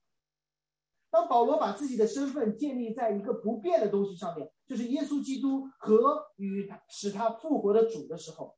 [1.12, 8.58] 当保罗把自己的身份建立在一个不变的东西上面，就是耶稣基督和与使他复活的主的时候，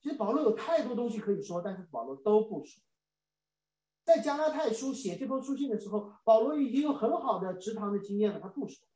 [0.00, 2.82] 其实保罗有太多东西可以说，但是保罗都不说。
[4.04, 8.86] 在加拉太书写这封书信的时候，保罗已经有很好的职堂的经验了，他不说。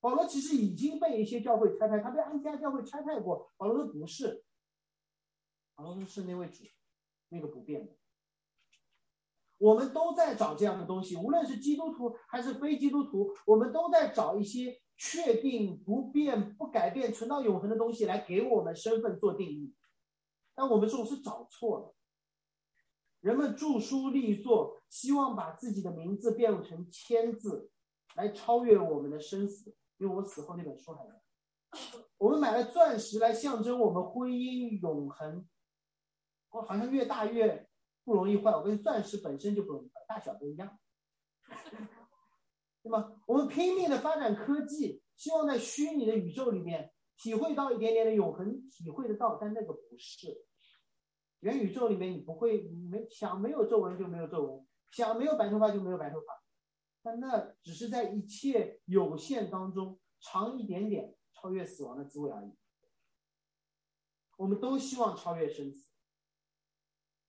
[0.00, 3.52] 保罗其实已经被一些教会拆派，他被安提阿教会拆派过。
[3.58, 4.42] 保罗说不是，
[5.74, 6.64] 保罗说是那位主，
[7.28, 7.97] 那个不变的。
[9.58, 19.74] 我们都在找这样的东西，无论是基督徒还是非基督徒，我们都在找一些确定不变、不改变、存到永恒的东西来给我们身份做定义，
[20.54, 21.94] 但我们总是找错了。
[23.20, 27.70] 人们著书立作，希望把自己的名字变成签字，
[28.14, 29.74] 来超越我们的生死。
[29.98, 31.20] 因为我死后那本书还在。
[32.16, 35.44] 我们买了钻石来象征我们婚姻永恒。
[36.50, 37.67] 我好像越大越
[38.08, 38.50] 不容易坏。
[38.52, 40.78] 我跟钻石本身就不容易坏，大小都一样，
[42.82, 43.20] 对吗？
[43.26, 50.46] 我们拼命的发展科技，希望在虚拟的宇宙里面体会到一点点的永恒，体会得到，但那个不是。
[51.40, 56.42] 元宇宙里面，你不会没想没有皱纹就没有皱纹，想没有白头发就没有白头发，
[57.02, 62.56] 但那只是在一切有限当中尝一点点超越死亡的滋味而已。
[64.36, 65.87] 我们都希望超越生死，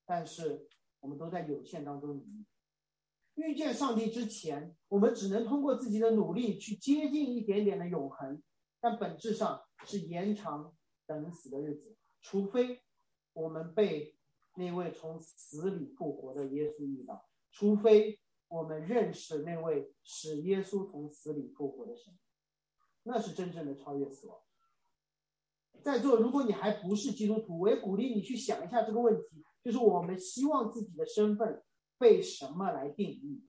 [0.10, 0.67] 但是
[1.00, 2.45] 我们都在有限当中努力。
[3.36, 8.41] 遇见上帝之前，我们只能通过自己的努力去接近一点点的永恒，
[8.82, 12.82] 但本质上是延长等死的日子，除非。
[13.34, 14.17] 我们被
[14.56, 18.19] 那位从死里复活的耶稣遇到，除非
[18.50, 22.13] 我们认识那位使耶稣从死里复活的神，
[23.04, 24.38] 那是真正的超越死亡。
[25.82, 31.63] 在座，如果你还不是基督徒，我也鼓励你去想一下这个问题：，就是我们希望自己的身份
[31.98, 33.45] 被什么来定义？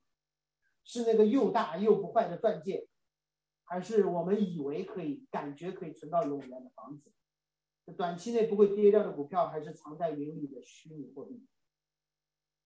[0.83, 2.89] 是那个又大又不坏的钻戒，
[3.65, 7.13] 还是我们以为可以、感觉可以存到永远的房子？
[7.97, 11.47] 短期内不会跌掉的股票，还是藏在云里的虚拟货币？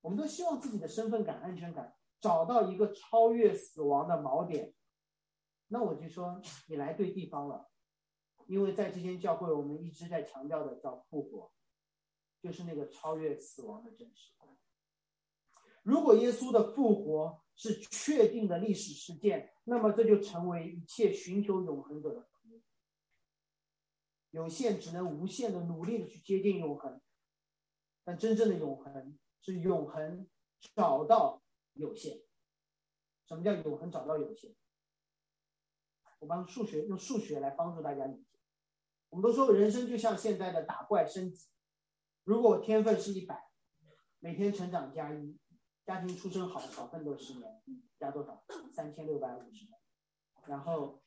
[0.01, 4.73] 我们都希望自己的身份感、安全感找到一个超越死亡的锚点。
[5.67, 7.69] 那我就说，你来对地方了，
[8.45, 11.51] 因为在这间教会，我们一直在强调的叫复活，
[12.45, 14.31] 就是那个超越死亡的真实。
[15.81, 22.27] 如果耶稣的复活是确定的历史事件，那么这就成为一切寻求永恒者的。
[24.29, 27.01] 有限只能无限的努力的去接近永恒，
[28.03, 30.27] 但真正的永恒是永恒
[30.75, 31.41] 找到
[31.73, 32.21] 有限。
[33.25, 34.53] 什么叫永恒找到有限？
[36.19, 38.39] 我帮数学用数学来帮助大家理解。
[39.09, 41.47] 我们都说人生就像现在的打怪升级，
[42.25, 43.49] 如果天分是一百，
[44.19, 45.37] 每天成长加一，
[45.85, 47.61] 家庭出身好少奋斗十年，
[47.99, 48.43] 加多少？
[48.73, 49.79] 三千六百五十年。
[50.47, 51.01] 然后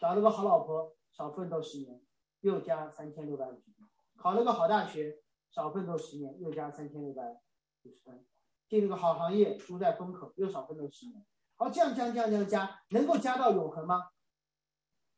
[0.00, 2.02] 找了个好老婆，少奋斗十年。
[2.40, 8.24] 又加三千六百五十分，考了个好大学，少奋斗十年，又加三千六百五十分，
[8.68, 11.24] 进了个好行业，输在风口，又少奋斗十年。
[11.56, 14.10] 好，这样加这样这样加，能够加到永恒吗？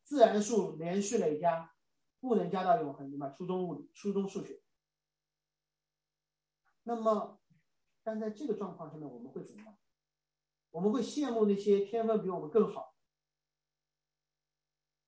[0.04, 1.70] 自然数连续累加
[2.20, 3.28] 不能加到永恒，对吧？
[3.36, 4.62] 初中物理，初中数学。
[6.88, 7.38] 那么，
[8.02, 9.76] 但在这个状况下面，我们会怎么样？
[10.70, 12.94] 我们会羡慕那些天分比我们更好、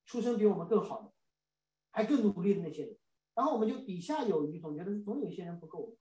[0.04, 1.10] 出身比我们更好的、
[1.90, 2.98] 还更努力的那些人，
[3.34, 5.96] 然后我们就底下有余，总觉得总有一些人不够。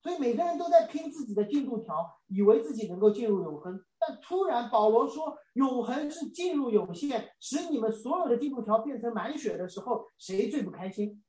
[0.00, 3.84] 所以每个人都在拼自己的进度条，以为自己能够进入永恒。
[3.98, 11.24] 但突然保罗说，永恒是进入有限，使你们所有的进度条变成满血的时候，谁最不开心？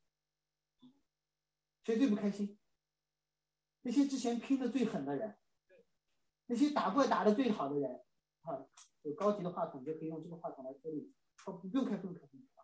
[1.85, 2.55] 谁最不开心？
[3.85, 5.37] 那些之前拼的最狠的人，
[6.47, 8.01] 那些打怪打的最好的人，
[8.41, 8.65] 啊，
[9.03, 11.13] 有高级的话筒就可以用这个话筒来说例子，
[11.45, 12.63] 哦，不用开，不用开，不用开。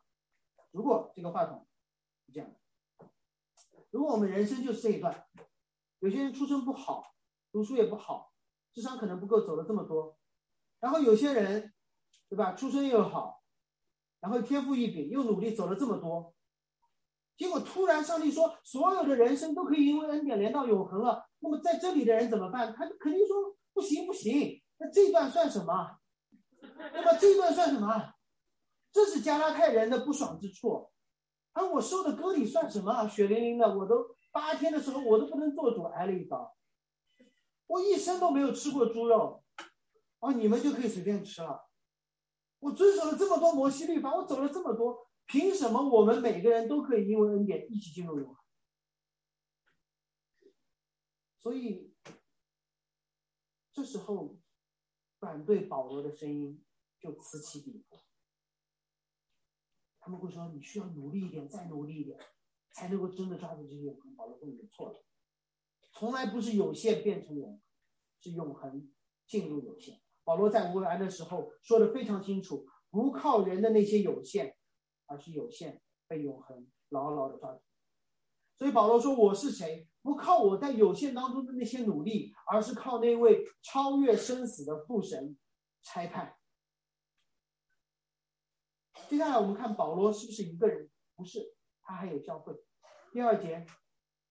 [0.72, 1.68] 如果这个话筒
[2.26, 3.08] 是这样的，
[3.92, 5.28] 如果我们人生就是这一段。
[6.00, 7.14] 有些人出身不好，
[7.52, 8.34] 读书也不好，
[8.74, 10.18] 智商可能不够，走了这么多。
[10.80, 11.72] 然后有些人，
[12.30, 12.54] 对吧？
[12.54, 13.44] 出身又好，
[14.20, 16.34] 然后天赋异禀，又努力，走了这么多。
[17.42, 21.28] 结果突然上帝说，所有的人生都可以因为恩典连到永恒了。
[21.40, 22.72] 那么在这里的人怎么办？
[22.72, 24.62] 他就肯定说不行不行。
[24.78, 25.98] 那这段算什么？
[26.94, 28.14] 那么这段算什么？
[28.92, 30.92] 这是加拉太人的不爽之处。
[31.54, 33.08] 而我受的割礼算什么？
[33.08, 34.16] 血淋淋的，我都。
[34.32, 36.56] 八天的时候，我都不能做主，挨了一刀。
[37.66, 39.44] 我一生都没有吃过猪肉，
[40.20, 41.68] 哦，你们就可以随便吃了。
[42.60, 48.38] 我遵守了这么多摩西律法，我走了这么多，凭什么我们每个人都可以因为恩典一起进入永恒？
[51.40, 51.94] 所以，
[53.74, 54.38] 这时候
[55.20, 56.64] 反对保罗的声音
[57.00, 57.98] 就此起彼伏。
[60.00, 62.20] 他们会说：“你需要努力一点，再努力一点。”
[62.74, 64.16] 才能够真的抓住这些永恒。
[64.16, 65.04] 保罗说你错了，
[65.92, 67.62] 从来不是有限变成永恒，
[68.22, 68.90] 是永恒
[69.28, 70.02] 进入有限。
[70.24, 74.56] 保罗在无来的时候说的非常清楚，不靠人的那些有限，
[75.12, 77.62] 而是有限被永恒牢牢的抓住。
[78.56, 79.90] 所以保罗说我是谁？
[80.02, 85.38] 不靠我在有限当中的那些努力，而是靠那位超越生死的父神
[85.82, 86.38] 差派。
[89.10, 90.90] 接下来我们看保罗是不是一个人？
[91.16, 91.56] 不是。
[91.84, 92.56] 他还有教会。
[93.12, 93.66] 第二节，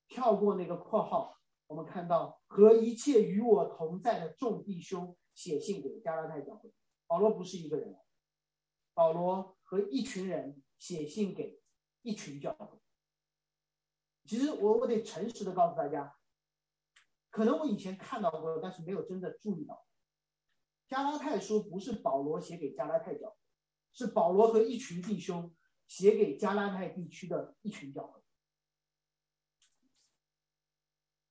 [0.09, 6.73] 跳过那个括号，我们看到和一切与我同在的众弟兄写信给加拉太教会。
[7.07, 7.97] 保罗不是一个人，
[8.95, 11.63] 保罗和一群人写信给
[12.03, 12.67] 一群教会。
[14.25, 16.17] 其实我我得诚实的告诉大家，
[17.31, 19.87] 可能我以前看到过，但是没有真的注意到。
[20.89, 23.37] 加拉太书不是保罗写给加拉太教，
[23.93, 25.55] 是保罗和一群弟兄。
[25.91, 28.21] 写给加拉太地区的一群教会，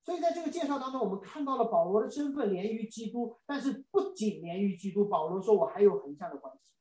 [0.03, 6.73] 所以在这个介绍当中，我们看到了保罗的身份连于基督，但是不仅连于基督，保罗说我还有横向的关系。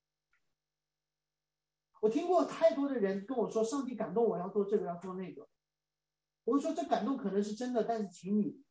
[2.01, 5.49] 我听过太多的人跟我说，上帝感动我要做这个要做那个，
[6.45, 8.63] 我说这感动可能是真的，但是请你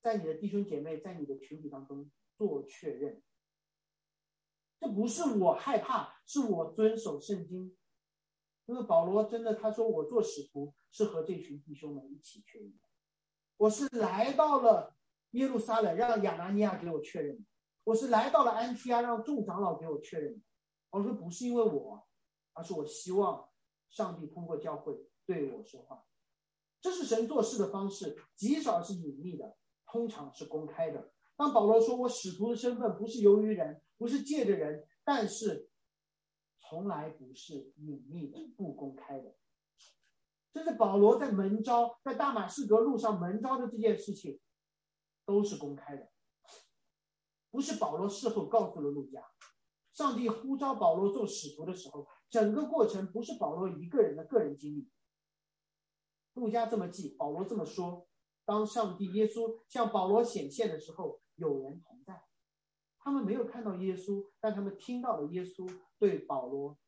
[0.00, 3.22] 在你的弟兄姐妹在你的群体当中做确认，
[4.78, 7.76] 这不是我害怕，是我遵守圣经。
[8.66, 12.78] 因为保罗真的，他说我做使徒是和这群弟兄们一起确认的。
[13.56, 14.94] 我是来到了
[15.32, 17.44] 耶路撒冷，让亚拿尼亚给我确认。
[17.82, 20.40] 我是来到了安提亚，让众长老给我确认。
[20.90, 22.06] 我说不是因为我，
[22.52, 23.48] 而是我希望
[23.88, 26.04] 上帝通过教会对我说话。
[26.80, 31.12] 这是神做事的方式，极少是隐秘的，通常是公开的。
[31.36, 35.68] 当保罗说我使徒的身份不是由于人，不是借着人，但是。
[36.62, 39.34] 从来不是隐秘的、不公开的，
[40.52, 44.38] 这是保罗在门招，在大马士革路上门招的这件事情，
[45.24, 46.12] 都是公开的，
[47.50, 49.20] 不是保罗事后告诉了路加。
[49.92, 54.88] 上帝呼召保罗做使徒的时候，整个过程不是保罗一个人的个人经历。
[56.34, 58.06] 路加这么记，保罗这么说：
[58.44, 62.22] 当上帝耶稣向保罗显现的时候，有人同在。
[63.00, 66.78] 他们没有看到耶稣，但他们听到了耶稣对保罗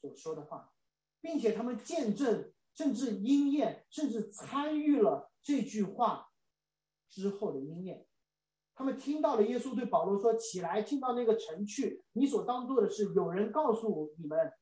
[0.00, 0.72] 所说的话，
[1.20, 6.28] 并且他们见证，甚至应验，甚至参与了这句话
[7.08, 8.04] 之后的应验。
[8.74, 12.04] 他们听到了耶稣对保罗说：“起来，进到那个城去。
[12.12, 14.52] 你所当做的是，有人告诉你们。”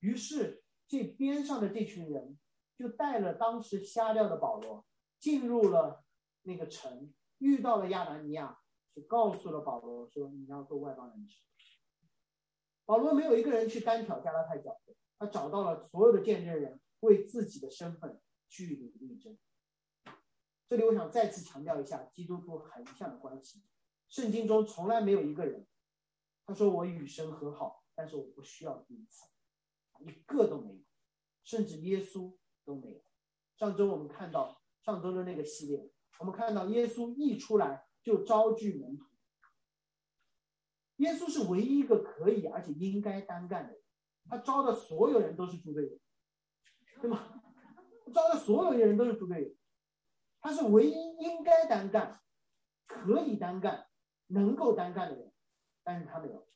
[0.00, 2.38] 于是，这边上的这群人
[2.76, 4.84] 就带了当时瞎掉的保罗，
[5.18, 6.04] 进入了
[6.42, 8.58] 那个城，遇到了亚拿尼亚。
[8.94, 11.44] 就告诉了保罗说：“你要做外邦人士。”
[12.84, 19.38] 保罗没有一个人去单挑加拉太教会，他找到了所有的见证人，为自己的身份据理力争。
[20.68, 23.62] 这里我想再次强调一下基督徒横向的关系。
[24.08, 25.64] 圣经中从来没有一个人，
[26.44, 29.28] 他说我与神和好，但是我不需要彼此，
[29.98, 30.80] 一个都没有，
[31.44, 33.02] 甚至耶稣都没有。
[33.56, 35.90] 上周我们看到上周的那个系列，
[36.20, 39.04] 我们看到耶稣一出来就招聚门徒。
[40.96, 43.82] 耶稣是唯一一个可以而且应该单干的人，
[44.28, 45.98] 他招的所有人都是猪队友，
[47.00, 47.40] 对吗？
[48.12, 49.54] 招的所有的人都是猪队友，
[50.40, 52.20] 他是唯一应该单干、
[52.86, 53.86] 可以单干、
[54.28, 55.32] 能够单干的人，
[55.84, 56.48] 但是他没有，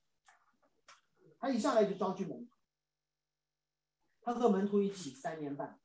[1.38, 2.50] 他一上来就招聚门徒，
[4.22, 5.80] 他和门徒一起三年半，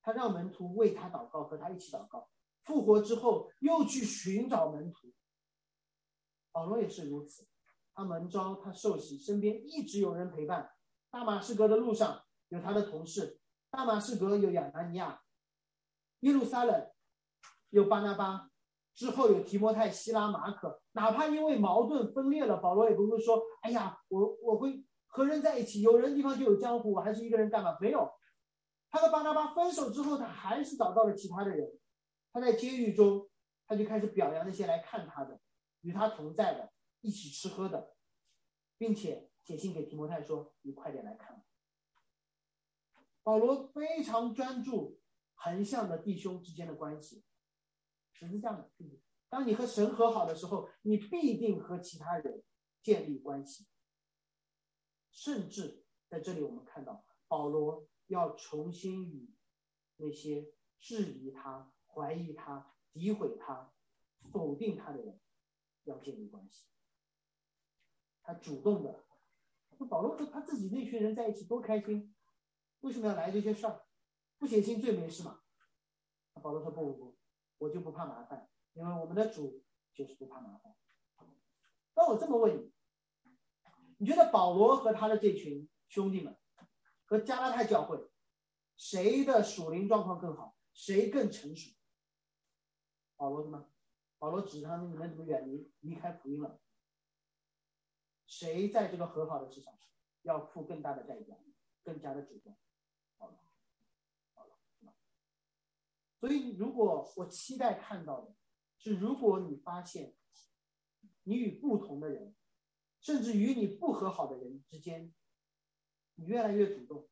[0.00, 2.28] 他让门徒为他祷告，和他一起祷告，
[2.64, 5.12] 复活之后又去寻找门徒，
[6.52, 7.46] 保罗也是如此。
[7.94, 10.70] 他门招，他受洗，身边一直有人陪伴。
[11.10, 13.40] 大马士革的路上有他的同事，
[13.70, 15.20] 大马士革有亚拿尼亚，
[16.20, 16.90] 耶路撒冷
[17.70, 18.50] 有巴拿巴，
[18.94, 20.80] 之后有提摩太、希拉、马可。
[20.92, 28.10] 哪怕因为矛盾分裂了，保罗也不会说：“哎呀，我我会和人在一起，有人的地方就有江湖，我还是一个人干嘛？”没有，
[28.88, 31.78] 他和巴拿巴分手之后，他还是找到了其他的人。
[32.32, 33.28] 他在监狱中，
[33.66, 35.40] 他就开始表扬那些来看他的，
[35.80, 36.72] 与他同在的。
[37.00, 37.94] 一起吃喝的，
[38.76, 41.44] 并且写信给提摩太说：“你快点来看。”
[43.22, 44.98] 保罗非常专注
[45.34, 47.22] 横向的弟兄之间的关系，
[48.12, 48.68] 十字架的。
[49.28, 52.42] 当你和神和好的时候，你必定和其他人
[52.82, 53.68] 建立关系。
[55.18, 59.34] 甚至在这里，我们看到保罗要重新与
[59.96, 63.72] 那些质疑他、怀疑他、诋毁他、
[64.32, 65.20] 否定他的人
[65.82, 66.68] 要建立关系。
[68.22, 69.04] 他主动的，
[69.78, 72.14] 那保罗和他自己那群人在一起多开心，
[72.82, 73.86] 为什么要来这些事儿？
[74.38, 75.40] 不写信最没事嘛。
[76.40, 77.18] 保罗说不不不，
[77.58, 80.76] 我就不怕麻烦，因为我们的主就是不怕麻烦。
[81.96, 82.72] 那我这么问你，
[83.98, 86.36] 你觉得保罗和他的这群兄弟们
[87.04, 88.10] 和加拉太教会，
[88.76, 90.56] 谁的属灵状况更好？
[90.72, 91.74] 谁更成熟？
[93.16, 93.68] 保罗的吗？
[94.18, 96.60] 保罗指他们，你们怎么远离离开福音了？
[98.26, 99.88] 谁在这个和好的市场上
[100.22, 101.34] 要付更大的代价，
[101.82, 102.56] 更加的主动？
[103.16, 103.38] 好了，
[104.34, 104.56] 好了，
[106.20, 108.34] 所以，如果我期待看到的
[108.76, 110.14] 是，如果你发现
[111.22, 112.36] 你与不同的人，
[113.00, 115.14] 甚至与你不和好的人之间，
[116.16, 117.08] 你越来越主动，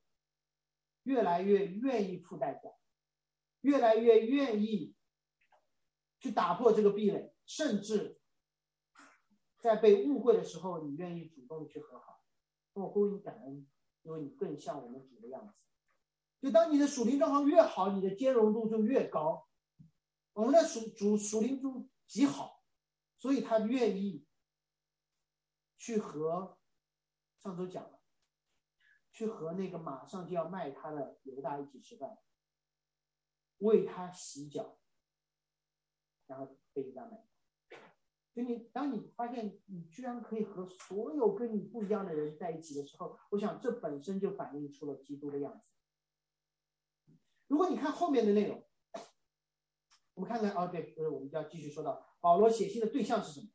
[1.04, 2.70] 越来越愿意付代价，
[3.60, 4.94] 越来越愿意
[6.18, 8.20] 去打破这个壁垒，甚至。
[9.58, 12.22] 在被误会的时候，你愿意主动去和好，
[12.74, 13.66] 我会为你感恩，
[14.02, 15.66] 因为你更像我们主的样子。
[16.40, 19.48] 就当你的属灵状况越好，你的兼容度就越高。
[20.34, 22.62] 我们的属主属灵度极好，
[23.16, 24.25] 所以他愿意
[25.86, 26.58] 去和
[27.38, 28.00] 上周讲了，
[29.12, 32.18] 去和那个马上就要卖他的犹大一起吃饭，
[33.58, 34.80] 为他洗脚，
[36.26, 37.28] 然后被犹大卖。
[38.34, 45.72] 就你，当你发现你居然可以和所有跟你不一样的人在一起的时候，我想这本身就反映出了基督的样子。
[47.46, 48.60] 如果你看后面的内容，
[50.14, 53.52] 我们看看哦，对，就是我们就要继续说到保罗写信的对象是什么？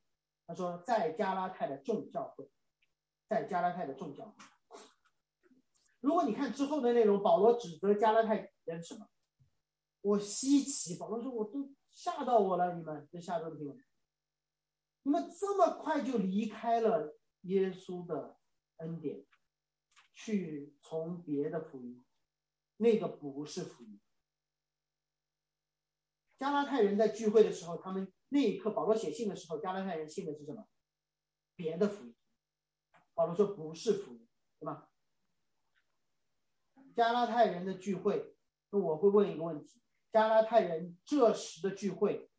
[0.51, 2.51] 他说在加拉太的众教会，
[3.29, 4.35] 在加拉太的众教会。
[6.01, 9.07] 如果你看之后的内容，保罗指责加拉太人什么？
[10.01, 13.81] 我稀奇，保罗说我都吓到我了，你们这下周的新闻。
[15.03, 18.37] 你们这么快就离开了耶稣的
[18.79, 19.25] 恩典，
[20.13, 22.03] 去从别的福音，
[22.75, 24.01] 那个不是福音。
[26.37, 30.65] 加拉太人在聚会的时候，他们那一刻，保罗写信的时候，加拉太人信的是什么？
[31.55, 32.15] 别的福音。
[33.13, 34.25] 保罗说不是福音，
[34.57, 34.89] 对吧？
[36.95, 38.33] 加拉太人的聚会，
[38.69, 39.81] 那我会问一个问题：
[40.13, 42.31] 加拉太人这时的聚会，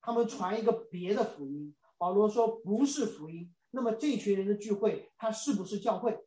[0.00, 1.74] 他们传一个别的福音？
[1.96, 6.26] 保罗说不是福音，那么这群人的聚会，他是不是教会？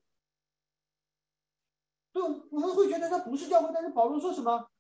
[2.14, 4.72] 对，我们会觉得他不是教会，但是保罗说什么？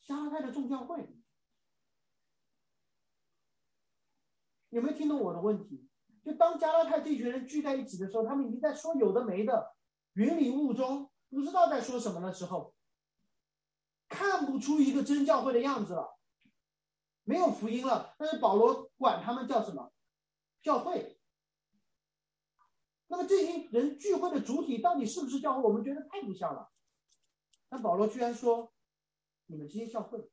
[0.00, 1.17] 加拉太的众教会，
[4.78, 5.88] 有没有听懂我的问题？
[6.24, 9.74] 就当加拉太这群人聚在一起的时候，他们已经在说有的没的，
[10.14, 12.74] 云里雾中，不知道在说什么的时候，
[14.08, 16.16] 看不出一个真教会的样子了，
[17.24, 18.14] 没有福音了。
[18.18, 19.92] 但是保罗管他们叫什么？
[20.62, 21.18] 教会，
[23.08, 25.62] 那么这些人聚会的主体到底是不是教会？
[25.62, 26.70] 我们觉得太不像了。
[27.68, 28.72] 但保罗居然说，
[29.46, 30.30] 你们这些教会，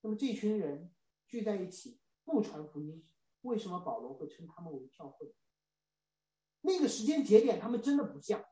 [0.00, 0.92] 那么这群人
[1.26, 3.04] 聚在一起不传福音，
[3.42, 5.34] 为什么保罗会称他们为教会？
[6.62, 8.44] 那个时间节点他们真的不像，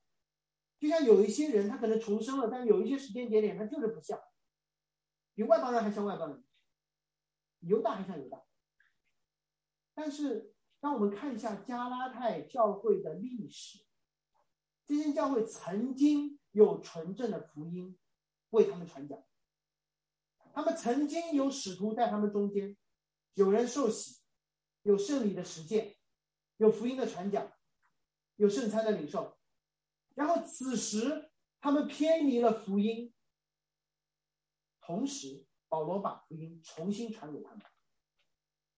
[0.79, 4.20] 就像有一些人他可能重生了，但是有一些时间节点他就是不像。
[5.35, 6.45] 比外邦人还像外邦人，
[7.61, 8.45] 犹大还像犹大。
[9.93, 13.85] 但是，让我们看一下加拉太教会的历史，
[14.85, 17.99] 这间教会曾经有纯正的福音
[18.51, 19.25] 为他们传讲，
[20.55, 22.77] 他们曾经有使徒在他们中间，
[23.35, 24.21] 有人受洗，
[24.83, 25.97] 有圣礼的实践，
[26.59, 27.53] 有福音的传讲，
[28.37, 29.37] 有圣餐的领受。
[30.15, 31.31] 然后此时
[31.61, 33.13] 他们偏离了福音，
[34.81, 37.61] 同时保罗把福音重新传给他们。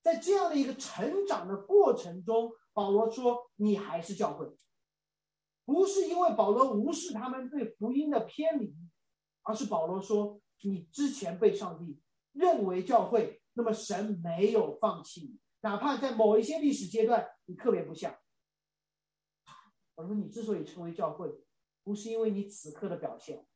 [0.00, 4.56] 在这样的一个成长的过程中，保罗说：“你还是教会，
[5.66, 8.74] 不是因为保罗无视他们对福音的偏离，
[9.42, 12.00] 而是保罗说你之前被上帝
[12.32, 18.16] 认为教会，那么神没有放弃你，哪怕在某一些历史阶段你特别不像。
[19.94, 21.42] 我说你之所以成为教会，
[21.82, 23.46] 不是因为你此刻的表现，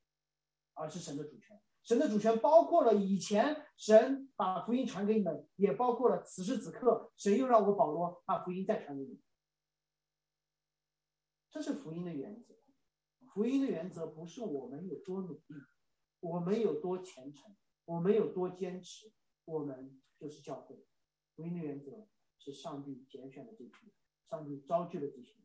[0.75, 9.19] 而是神的主权。”神的主权包括了以前神把福音传给你们，也包括了此时此刻神又让我保罗把福音再传给你。
[11.51, 12.55] 这是福音的原则。
[13.33, 15.55] 福音的原则不是我们有多努力，
[16.21, 19.13] 我们有多虔诚，我们有多坚持，
[19.45, 20.87] 我们就是教会。
[21.35, 22.07] 福音的原则
[22.39, 23.93] 是上帝拣选的这群，
[24.29, 25.43] 上帝招聚的这群，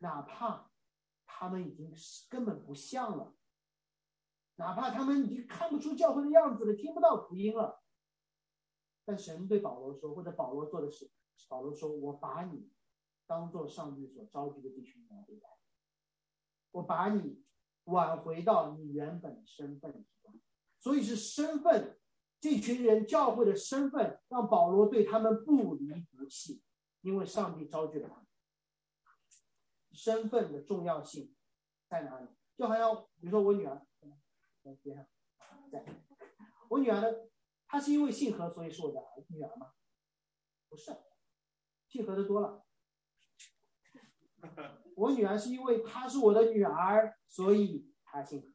[0.00, 0.70] 哪怕
[1.24, 1.92] 他们已经
[2.28, 3.34] 根本不像了。
[4.58, 7.82] 哪怕他们已经看不出教会的样子了，听不到福音了，
[9.04, 11.10] 但神对保罗说，或者保罗做的事，
[11.48, 12.72] 保罗说：“我把你
[13.26, 15.46] 当做上帝所招聚的弟兄来对待，
[16.70, 17.44] 我把你
[17.86, 20.40] 挽回到你原本身份之中。”
[20.78, 21.98] 所以是身份，
[22.40, 26.62] 这群人教会的身份，让保罗对他们不离不弃，
[27.00, 28.26] 因为上帝召集了他们。
[29.92, 31.34] 身份的重要性
[31.88, 32.28] 在哪里？
[32.56, 33.86] 就好像比如说我女儿。
[34.82, 35.06] 边上，
[35.70, 35.84] 在。
[36.68, 37.06] 我女儿呢？
[37.68, 39.72] 她是因为姓何，所以是我的儿女儿吗？
[40.68, 40.96] 不是，
[41.88, 42.66] 姓何的多了。
[44.96, 48.48] 我女儿是因为她是我的女儿，所以她姓何。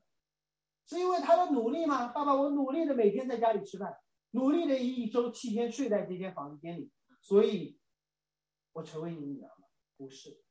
[0.85, 2.07] 是因为她的努力吗？
[2.07, 3.95] 爸爸，我努力的每天在家里吃饭，
[4.31, 7.79] 努力的一周七天睡在这间房间里，所以
[8.73, 9.67] 我成为你女儿吗？
[9.95, 10.43] 不是。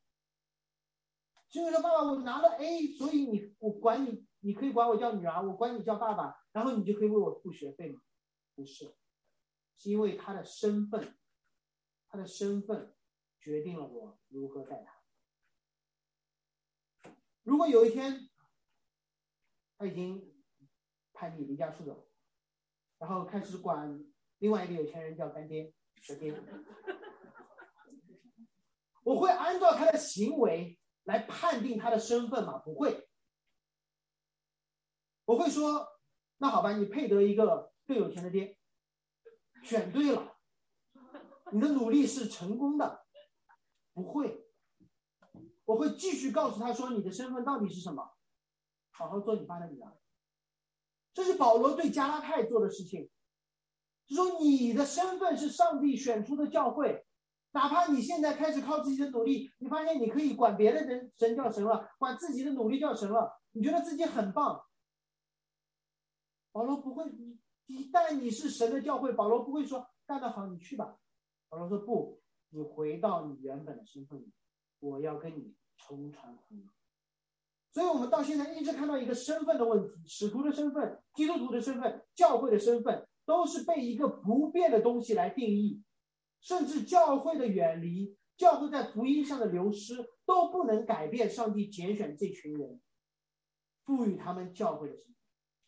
[1.49, 4.27] 所以说，爸爸，我拿了 A，所以你我管你。
[4.43, 8.01] 你可以管我叫女儿，我管你叫爸爸，然后你就可以为我付学费吗？
[8.55, 8.97] 不是，
[9.77, 11.15] 是因为他的身份，
[12.09, 12.95] 他的身份
[13.39, 15.00] 决定了我如何待他。
[17.43, 18.29] 如果有一天
[19.79, 20.35] 他已经
[21.13, 22.09] 叛逆离家出走，
[22.99, 23.99] 然后开始管
[24.39, 25.73] 另外一个有钱人叫干爹
[26.03, 26.39] 小爹，
[29.03, 32.59] 我会按照他的行为来判定他的身份吗？
[32.59, 33.09] 不会。
[35.25, 35.87] 我会说，
[36.39, 38.59] 那好吧，你配得一个更有钱的爹，
[39.63, 40.37] 选对了，
[41.53, 43.07] 你的努力是成功的。
[43.93, 44.50] 不会，
[45.71, 48.11] 我会继续告诉他说，你的身份到底是什么？
[48.91, 49.97] 好好做你爸的女儿。
[51.15, 53.09] 这是保罗对加拉太做的事情，
[54.05, 57.07] 就说你的身份是上帝选出的教会，
[57.53, 64.61] 哪怕你现在开始靠自己的努力，你发现你可以管别的人神叫神了，管自己的努力叫神了，你觉得自己很棒。
[66.51, 70.99] 保罗不会，你一旦你是神的教会，保罗不会说干得好，你去吧。
[71.49, 74.33] 保罗说不，你回到你原本的身份，
[74.81, 75.55] 我要跟你
[75.87, 76.69] 重传福音。
[77.73, 85.83] 所以，我们到现在一直看到一个身份的问题：使徒的身份、基督徒的身份、教会的身份，都是被一个不变的东西来定义，
[86.41, 92.81] 甚至教会的远离、教会在福音上的流失，都不能改变上帝拣选这群人，
[93.85, 95.15] 赋予他们教会的身份。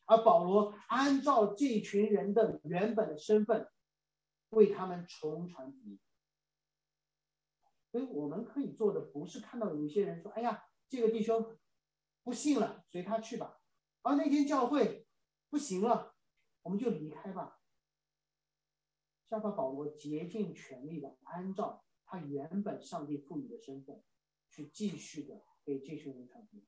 [0.06, 3.68] 而保罗按照这群人的原本的身份，
[4.50, 6.00] 为他们重传福音。
[7.92, 11.56] 所以我们可以做的不是看到有一些人说：“哎呀，这个弟兄
[12.24, 13.60] 不信了，随他去吧。”
[14.02, 15.06] 而那间教会
[15.50, 16.14] 不行了，
[16.62, 17.60] 我们就离开吧。
[19.28, 24.02] 要把保罗竭尽全力的按照他原本上帝赋予的身份，
[24.48, 26.64] 去继续的给这群人传福音。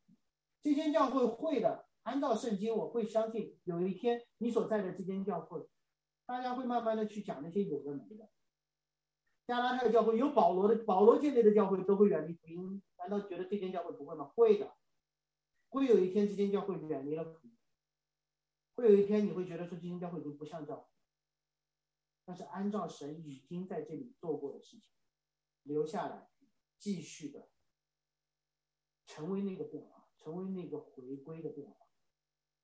[0.63, 1.89] 这间教会会的。
[2.05, 5.67] 按照圣经，我会相信有一天你所在的这间教会，
[6.27, 8.29] 大家会慢慢的去讲那些有的没的。
[9.47, 14.25] 加拉太的教会有保罗的，保罗建立的教会都会远离福音，难道觉得这间教会不会吗？
[14.35, 14.75] 会的，
[15.69, 17.57] 会有一天这间教会远离了福音，
[18.75, 20.89] 会有一天你会觉得说这间教会已经不像教会。
[22.25, 24.91] 但是按照神已经在这里做过的事情，
[25.63, 26.31] 留下来，
[26.79, 27.51] 继续的
[29.07, 31.87] 成为那个变化，成为那个回归的变化。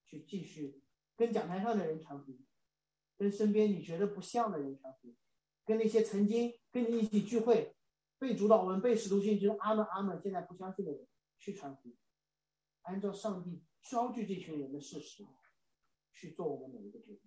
[0.07, 0.83] 去继续
[1.14, 2.45] 跟讲台上的人传福音，
[3.16, 5.16] 跟身边你觉得不像的人传福音，
[5.71, 7.77] 跟那些曾经跟你一起聚会、
[8.18, 11.07] 被主导文、被使徒信就是阿门阿门，现在不相信的人
[11.39, 11.97] 去传福音，
[12.83, 15.25] 按照上帝招聚这群人的事实
[16.12, 17.21] 去做我们每一个决定。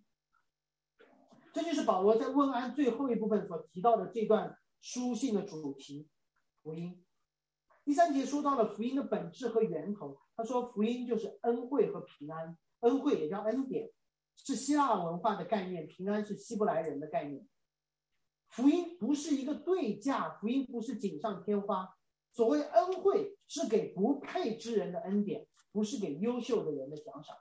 [1.53, 6.09] 这就是保罗在问安最后一部分所提到的这段书信的主题——
[6.61, 7.01] 福音。
[7.85, 10.19] 第三节说到了福音的本质和源头。
[10.35, 12.57] 他说，福音就是恩惠和平安。
[12.81, 13.89] 恩惠也叫恩典，
[14.35, 17.47] 是希腊文化的概念；平安是希伯来人的概念。
[18.53, 21.89] 福音不是一个对价，福音不是锦上添花。
[22.33, 27.35] 所谓恩惠，是给不配之人的恩典，不是给优秀的人的奖赏。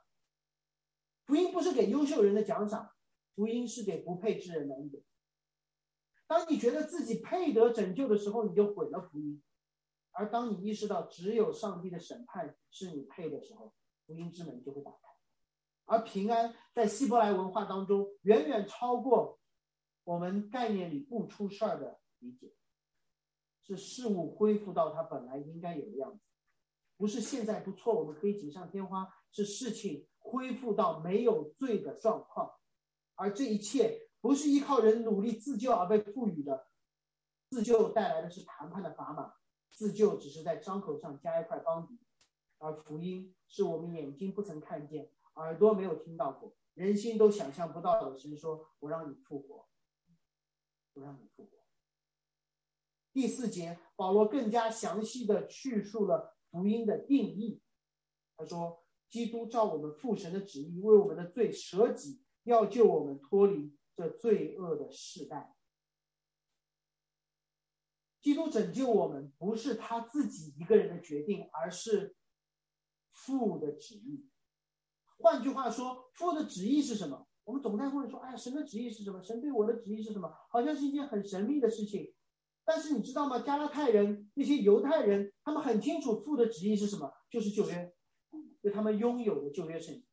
[1.27, 2.91] 福音不是给优秀人的奖赏。
[3.35, 5.03] 福音是给不配之人的恩典。
[6.27, 9.43] 当你觉得自己配得拯救的时候，你就毁了福音；
[10.13, 13.75] 而当你意识到只有上帝的审判是你配的时候，
[14.07, 14.99] 福音之门就会打开。
[15.85, 19.39] 而平安在希伯来文化当中远远超过
[20.05, 22.55] 我们概念里不出事儿的理解，
[23.63, 26.21] 是事物恢复到它本来应该有的样子，
[26.97, 32.53] 不是现在不错，我们可以锦上添花，是事情恢复到没有罪的状况。
[33.15, 36.67] 而这一切不是依靠人努力自救而被赋予的，
[37.51, 39.35] 自救带来的是谈判的砝码，
[39.71, 42.01] 自救只是在伤口上加一块钢笔，
[42.59, 48.19] 而福音是我们眼睛不曾看见，耳朵没有听到过，人心都想象不到的。
[48.19, 49.69] 神说：“我让你复活，
[50.95, 51.51] 我让你复活。”
[53.13, 57.61] 第四节，保罗更加详细的叙述了福音的定义。
[58.37, 65.55] 他说：“基督照我们父神的旨意，为我们的罪舍己。”要救我们脱离这罪恶的世代。
[68.21, 72.17] 基督拯救我们，不是他自己一个人的决定，而是
[73.13, 74.29] 父的旨意。
[75.19, 77.29] 换句话说，父的旨意是什么？
[77.45, 79.23] 我们总在问说：“哎，神的旨意是什么？
[79.23, 82.15] 神对我的旨意是什么？”好像是一件很神秘的事情。
[82.65, 83.41] 但是你知道吗？
[83.41, 87.93] 加拉太人那些犹太人，他们很清楚父的旨意是什么，就是旧约，
[88.63, 90.07] 就他们拥有的旧约圣经。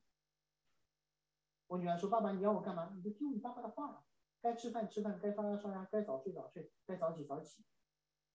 [1.67, 2.91] 我女儿说：“爸爸，你要我干嘛？
[2.95, 4.03] 你就听你爸爸的话，
[4.41, 7.63] 该吃饭吃饭，该刷牙刷牙，该早睡早睡，该早起早起。”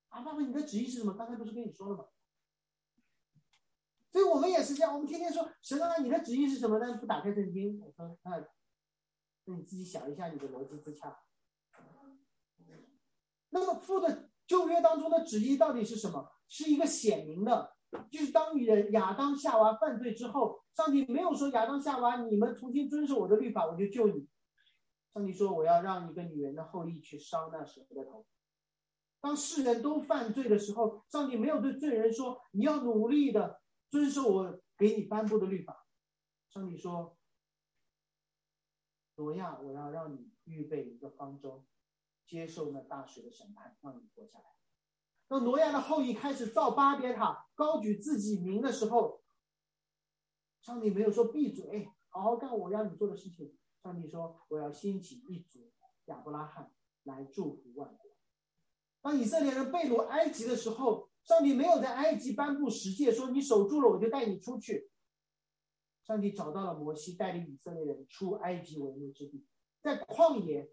[0.07, 1.13] 啊，爸爸，你的旨意是什么？
[1.15, 2.05] 刚才不是跟你说了吗？
[4.13, 6.79] 所以我们也是这样，我们天天说神啊，你的旨意是什么？
[6.79, 7.81] 但是不打开圣经。
[7.81, 8.39] 我说：“那，
[9.45, 11.19] 那你自己想一下，你的逻辑自洽。”
[13.49, 16.29] 那么父的旧约当中的旨意到底是什么？
[16.47, 17.73] 是一个显明的。
[18.11, 24.27] 就是当你的亚当夏娃犯罪之后，上帝没有说亚当夏娃，你们重新遵守我的律法，我就救你。
[25.13, 28.25] 上帝说我要让一个女人的后裔去伤那蛇的头。
[29.21, 35.87] 当世人都犯罪的时候，上帝没有对罪人说你要努力的遵守我给你颁布的律法。
[36.49, 37.17] 上帝说，
[39.15, 41.65] 挪亚，我要让你预备一个方舟，
[42.25, 44.45] 接受那大水的审判，让你活下来。
[45.27, 49.23] 当挪亚的后裔开始造巴别塔、高举自己名的时候，
[50.61, 53.57] 上帝没有说闭嘴，好好干我让你做的事情。
[53.81, 55.71] 上帝说：“我要兴起一族
[56.05, 56.71] 亚伯拉罕
[57.03, 58.11] 来祝福万国。”
[59.01, 64.89] 当以色列人被掳埃及的时候，上帝没有在埃及颁布十诫，说你守住了我就带你出去。
[66.05, 69.43] 上帝找到了摩西，带领以色列人出埃及为奴之地，
[69.81, 70.71] 在旷野，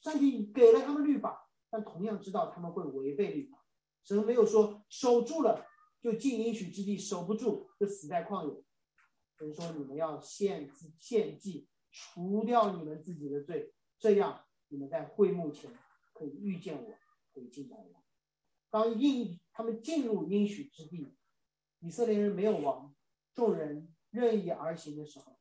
[0.00, 3.64] 上帝给了他们律法，但同样知道他们会违背律法。
[4.02, 5.64] 神没有说守住了
[6.00, 8.64] 就进应许之地，守不住就死在旷野。
[9.38, 15.70] 神说你们要献祭献祭，除掉你们自己的罪，这样你们在会幕前
[16.12, 16.90] 可以遇见我，
[17.32, 18.02] 可以敬拜我。
[18.70, 21.14] 当应他们进入应许之地，
[21.80, 22.94] 以色列人没有王，
[23.34, 25.38] 众人任意而行的时候，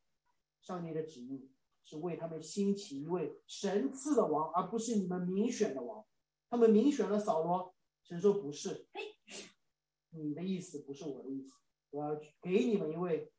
[0.61, 1.49] 上帝的旨意
[1.85, 6.05] 是为他们兴起一位神赐的王，而不是你们民选的王。
[6.49, 7.73] 他们民选了扫罗。
[8.03, 8.87] 神说不是，
[10.11, 11.55] 你的意思不是我的意思。
[11.89, 13.31] 我要给你们一位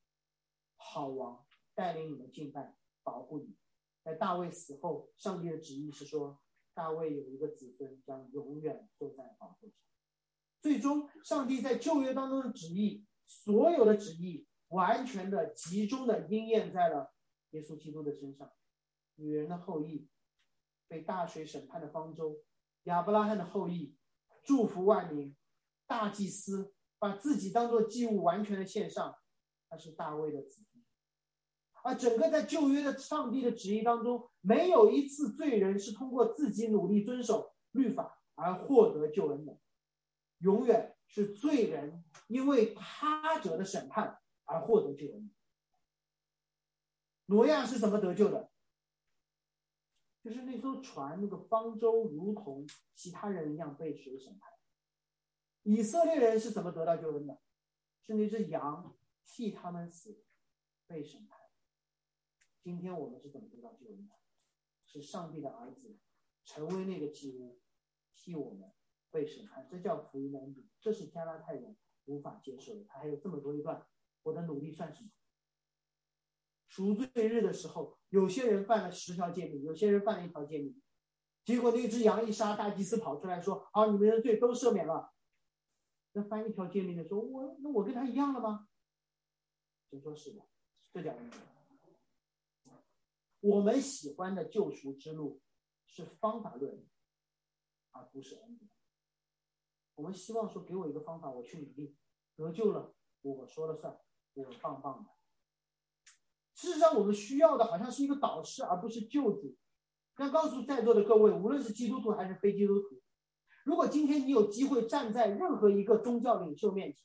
[0.75, 2.75] 好王，带领你们敬拜，
[3.05, 3.55] 保护你。
[4.03, 6.41] 在大卫死后，上帝的旨意是说，
[6.75, 9.79] 大卫有一个子孙将永远坐在宝座上。
[10.61, 17.13] 最终，上帝在旧约当中的旨意，所有的旨意，完全的、集中的应验在了
[17.51, 18.51] 耶稣基督的身上。
[19.17, 20.09] 女人的后裔，
[20.89, 22.43] 被大水审判的方舟，
[22.85, 23.97] 亚伯拉罕的后裔。
[24.45, 25.35] 祝福万民，
[25.89, 29.17] 大祭司把自己当做祭物完全的献上，
[29.69, 30.85] 他是大卫的子弟。
[31.83, 39.59] 而整个在旧约的上帝的旨意当中，没有一次罪人是通过自己努力遵守律法而获得救恩的，
[40.39, 45.31] 永远是罪人因为他者的审判而获得救恩。
[47.27, 48.51] 挪亚是怎么得救的？
[50.23, 54.53] 就是那艘船，那个方舟，如同其他人一样被水审判。
[55.63, 57.41] 以色列人是怎么得到救恩的？
[58.01, 60.25] 是那只羊替他们死，
[60.87, 61.41] 被审判。
[62.61, 64.15] 今天我们是怎么得到救恩的？
[64.85, 65.99] 是上帝的儿子
[66.45, 67.61] 成为那个祭物，
[68.15, 68.73] 替我们
[69.11, 69.69] 被审判。
[69.69, 72.85] 这叫福音的恩典，这是加拉太人无法接受的。
[72.85, 73.87] 他还有这么多一段，
[74.27, 75.11] 我的努力算什么？
[76.67, 80.83] 赎罪日的时候，有些人犯了十条诫命，有些人犯了一条诫命，
[81.45, 85.13] 结果那只羊一杀，大祭司跑出来说：“好，你们的罪都赦免了。”
[86.13, 88.69] 那犯一条诫命的说：“我那我跟他一样了吗？”
[89.91, 90.43] 就说是的，
[90.93, 91.15] 这叫。
[93.41, 95.41] 我们喜欢的救赎之路
[95.87, 96.85] 是方法论，
[97.93, 98.69] 而不是恩典。
[99.95, 101.97] 我们希望说，给我一个方法，我去努力
[102.35, 103.99] 得救了，我说了算，
[104.37, 105.11] 我棒棒的。
[106.55, 109.57] 事实上，我们需要的好像是一个导师，而不是救主。
[110.19, 113.03] 要告诉在座的各位，无论是基督徒还是非基督徒，
[113.65, 117.05] 如果今天你有机会站在任何一个宗教领袖面前，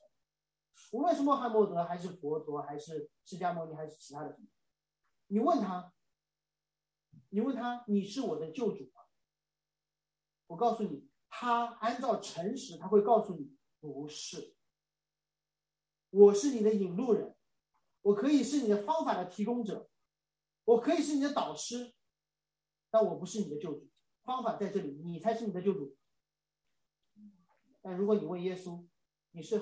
[0.91, 4.47] 无论是穆罕默德，还是佛陀，还是释迦牟尼，还是其他的什么，
[5.27, 5.93] 你问他，
[7.29, 9.01] 你问他，你是我的救主吗？
[10.47, 14.55] 我告诉你，他按照诚实，他会告诉你，不是。
[16.12, 17.36] 我是你的引路人。
[18.03, 19.88] 我可以是你的方法的提供者，
[20.66, 21.93] 我可以是你的导师，
[22.89, 23.89] 但我不是你的救主。
[24.24, 25.95] 方法在这里，你才是你的救主。
[27.82, 28.88] 但如果你问耶稣，
[29.32, 29.62] 你是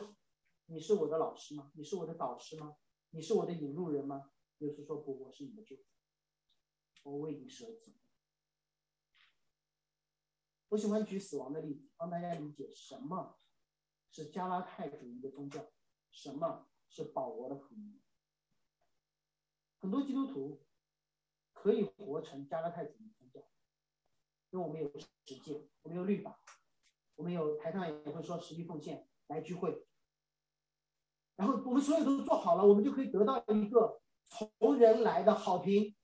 [0.68, 1.72] 你是我的老师吗？
[1.76, 2.78] 你是我的导师吗？
[3.10, 4.32] 你是我的引路人吗？
[4.60, 5.84] 耶稣说不，我是你的救主，
[7.04, 7.98] 我为你舍己。
[10.70, 13.38] 我喜欢举死亡的例子，帮大家理解什么
[14.12, 15.70] 是加拉太主义的宗教，
[16.12, 18.02] 什么是保罗的福音。
[19.80, 20.62] 很多基督徒
[21.54, 23.40] 可以活成加拉太主义宗教，
[24.50, 25.08] 因为我们有实
[25.44, 26.44] 践，我们有律法，
[27.16, 29.88] 我们有台上也会说实际奉献来聚会，
[31.36, 35.96] 然后我们所有都做好了，我们就可以得到一个从人来的好评。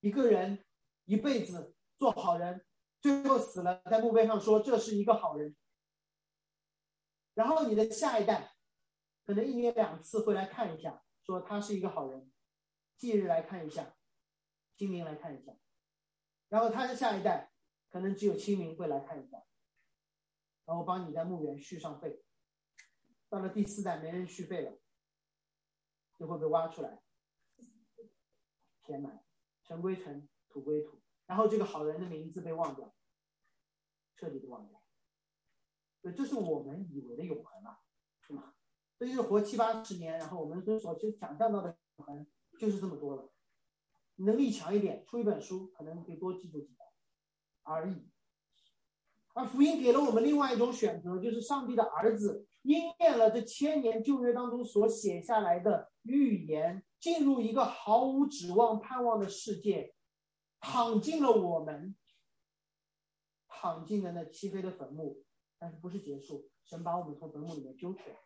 [0.00, 0.64] 一个人
[1.06, 2.64] 一辈子做好人，
[3.00, 5.56] 最后死了，在墓碑上说这是一个好人，
[7.34, 8.54] 然后你的下一代
[9.28, 12.32] 可能一年两次会来看一下，说他是一个好人。
[12.96, 13.94] 忌日来看一下，
[14.74, 15.54] 清明来看一下，
[16.48, 17.52] 然后他的下一代
[17.90, 19.44] 可能只有清明会来看一下，
[20.64, 22.24] 然后帮你在墓园续上费。
[23.28, 24.78] 到了第四代没人续费了，
[26.16, 27.02] 就会被挖出来，
[28.82, 29.22] 填满，
[29.62, 32.96] 尘归尘，土归土，然后这个好人的名字被忘掉，
[34.16, 34.82] 彻底的忘掉。
[36.00, 37.82] 所以这是我们以为的永恒啊，
[38.22, 38.54] 是吗？
[38.98, 42.26] 这就是活七八十年，然后我们所去想象到的可能。
[42.58, 43.30] 就是这么多了，
[44.16, 46.84] 能力强一点，出一本书可能可以多记住几本
[47.62, 48.10] 而已。
[49.32, 59.94] 而福音给了我们另外一种选择，就是上帝的儿子应验了这千年旧约当中所写下来的预言，进入一个毫无指望盼望的世界，
[60.58, 61.94] 躺进了我们，
[63.46, 65.22] 躺进了那漆黑的坟墓，
[65.60, 66.50] 但是不是结束？
[66.64, 68.16] 神把我们从坟墓里面揪出来，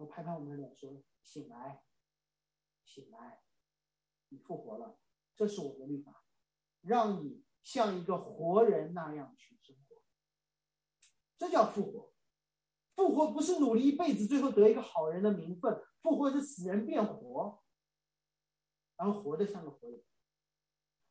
[0.00, 1.84] 我拍拍我们的脸说：“醒来。”
[2.82, 3.42] 醒来，
[4.30, 4.98] 你复活了，
[5.36, 6.24] 这是我的律法，
[6.80, 10.02] 让你像一个活人那样去生活。
[11.38, 12.12] 这叫复活。
[12.96, 15.80] 复活不是努力一辈子，最后得一个好人的名分。
[16.02, 17.62] 复活是死人变活，
[18.96, 20.02] 然后活得像个活人。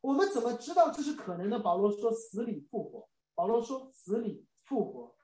[0.00, 1.60] 我们怎么知道这是可能的？
[1.60, 3.08] 保罗说死里复活。
[3.34, 5.16] 保罗说死里复活。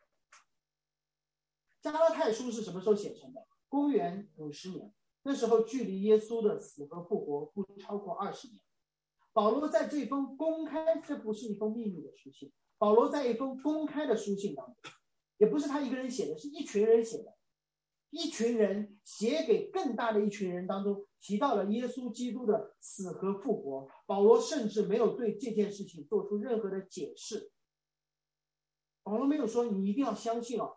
[1.83, 3.47] 加拉太书是什么时候写成的？
[3.69, 4.93] 公元五十年。
[5.23, 8.61] 那时候距离耶稣的死和复活不超过二十年。
[9.33, 12.53] 保罗在这封公开，这不是一封秘密的书信。
[12.79, 14.93] 保罗在一封公开的书信当中，
[15.39, 17.37] 也不是他一个人写的，是一群人写的，
[18.11, 23.89] 一群人写给更大的一群人当中提到了耶稣基督的死和复活。
[24.07, 27.51] 保罗甚至没有对这件事情做出任何的解释。
[29.03, 30.77] 保罗没有说你一定要相信哦。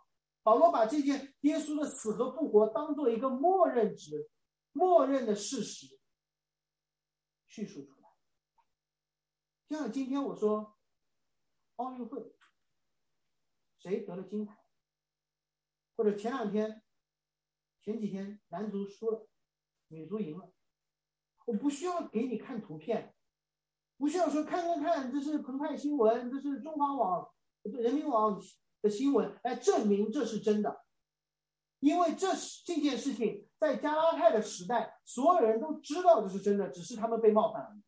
[0.50, 4.32] 保罗把这件耶稣的死和复活当做一个默认值。
[4.72, 6.00] 默认的事实
[7.45, 8.10] 叙述出来，
[9.68, 10.76] 就像今天我说
[11.76, 12.34] 奥运会
[13.78, 14.58] 谁得了金牌，
[15.95, 16.82] 或者前两天、
[17.84, 19.30] 前几天男足输了，
[19.89, 20.52] 女足赢了，
[21.45, 23.14] 我不需要给你看图片，
[23.97, 27.32] 不需要说看看看，这是澎湃新闻，这是中华网、
[27.62, 28.39] 人民网
[28.82, 30.84] 的新闻来证明这是真的。
[31.80, 37.80] 因为这是这件事情在加拉太的时代，所有人都知道这是真的，只是他们被冒犯了。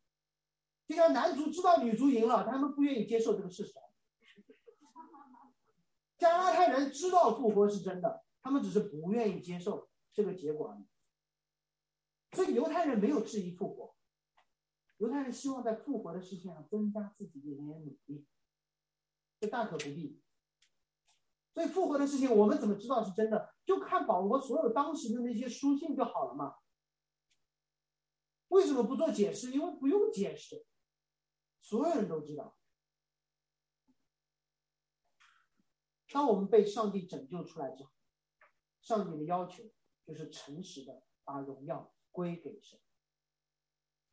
[0.88, 3.74] 就像男足知道女足赢了，他们不愿意接受这个事实。
[6.18, 10.86] 加拉太人知道复活是真的，他们只是不愿意接受这个结果而已。
[12.34, 13.94] 所以犹太人没有质疑复活，
[15.00, 18.26] 犹太人希望在复活的事情上增加自己的一点努力，
[19.42, 20.22] 这大可不必。
[21.54, 23.54] 所以复活的事情，我们怎么知道是真的？
[23.66, 26.56] 就看保罗所有当时的那些书信就好了嘛。
[28.48, 29.52] 为什么不做解释？
[29.52, 30.66] 因为不用解释，
[31.62, 32.58] 所有人都知道。
[36.10, 37.92] 当我们被上帝拯救出来之后，
[38.82, 39.64] 上帝的要求
[40.06, 42.78] 就是诚实的把荣耀归给神。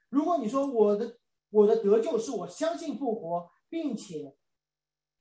[0.09, 1.19] 如果你说我的
[1.51, 4.39] 我的得救是我相信复活，并且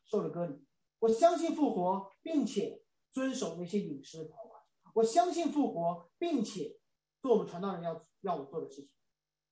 [0.05, 0.66] 受了割礼，
[0.99, 4.63] 我相信复活，并且遵守那些饮食的条款，
[4.95, 6.79] 我相信复活，并且
[7.21, 8.91] 做我们传道人要要我做的事情，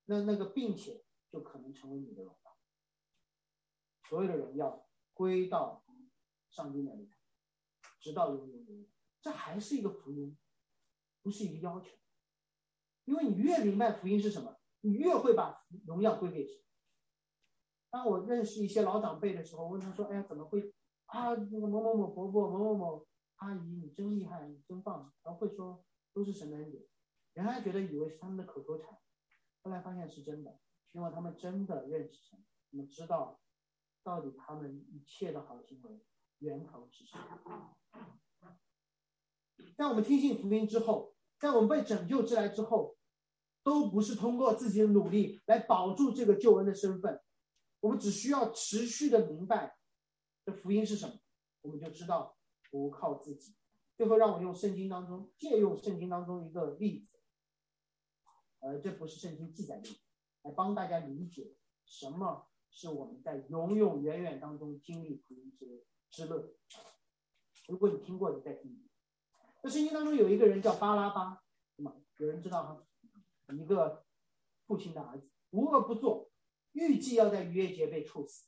[0.06, 2.58] 那那个并且就可能成为你的荣耀。
[4.10, 5.84] 所有的荣耀归到
[6.50, 7.12] 上帝那里。
[8.02, 8.88] 直到永永远远，
[9.20, 10.38] 这还是一个福音，
[11.24, 11.90] 不是一个要求。
[13.06, 16.62] 因为你越明白福音是什么，你越会把荣耀归给神。
[17.90, 20.75] 当我认识一些老长辈的时候，问他说：“哎呀，怎么会
[21.16, 21.30] 啊？
[21.52, 23.08] 那个某某某伯伯、某某某
[23.38, 26.84] 阿姨，你真厉害，你真棒。”然后会说都是神的恩典。
[27.34, 28.98] 原来觉得以为是他们的口头禅，
[29.62, 30.60] 后来发现是真的，
[30.92, 32.40] 因为他们真的认识神，
[32.72, 33.40] 他们知道
[34.04, 36.02] 到底他们一切的好行为。
[36.40, 37.78] 源头是什么？
[39.78, 42.98] 在我们听信福音之后，在我们被拯救之来之后，
[43.64, 47.22] 都不是通过自己的努力来保住这个救恩的身份。
[47.80, 49.78] 我们只需要持续的明白
[50.46, 51.20] 这福音是什么，
[51.64, 52.38] 我们就知道
[52.70, 53.56] 不靠自己。
[53.98, 57.20] 最后，让我用圣经当中借用圣经当中一个例子，
[58.60, 59.90] 呃，这不是圣经记载的，
[60.44, 65.86] 来帮大家理解什么是我们在永永远远当中经历福音之。
[66.12, 66.56] 之乐，
[67.68, 68.88] 如果你听过，你再听。
[69.62, 71.44] 在圣经当中有一个人叫巴拉巴，
[71.76, 72.88] 那么有人知道哈？
[73.54, 74.06] 一个
[74.66, 76.32] 父亲的儿子，无恶不作，
[76.72, 78.48] 预计要在逾越节被处死。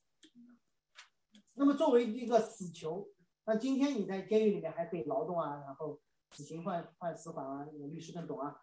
[1.59, 3.09] 那么作为一个死囚，
[3.45, 5.99] 那今天你在监狱里面还可以劳动啊，然后
[6.31, 8.61] 死刑换换死缓啊，律师更懂啊。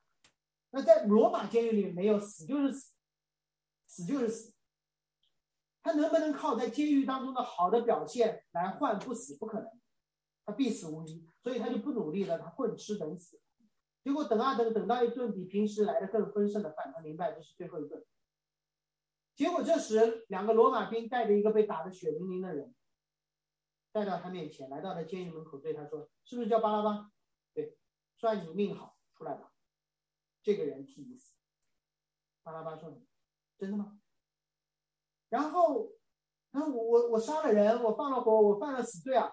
[0.70, 2.95] 那在罗马监狱里没有死就是死，
[3.86, 4.55] 死就是死。
[5.82, 9.36] 他能不能靠在监狱当中的好的表现来换不死？
[9.36, 9.68] 不可能，
[10.47, 13.40] 他必死无疑，所以他就不努力了，他混吃等死。
[14.05, 18.05] 结果等啊等，等到一顿比平时来的更丰盛的饭，他明白这是最后一顿。
[19.34, 22.74] 结果这时，两个罗马兵带着一个被打得血淋淋的人，
[23.95, 27.12] 带到他面前，来到了监狱门口，对他说：“是不是叫巴拉巴？
[27.53, 27.78] 对，
[28.16, 29.53] 算你命好，出来吧。”
[30.42, 31.36] 这个人替你死。
[32.42, 33.01] 巴拉巴说
[33.57, 34.01] ：“真的吗？”
[35.30, 35.92] 然后，
[36.51, 39.30] 然后我我我杀了人，我放了火，我犯了死罪啊。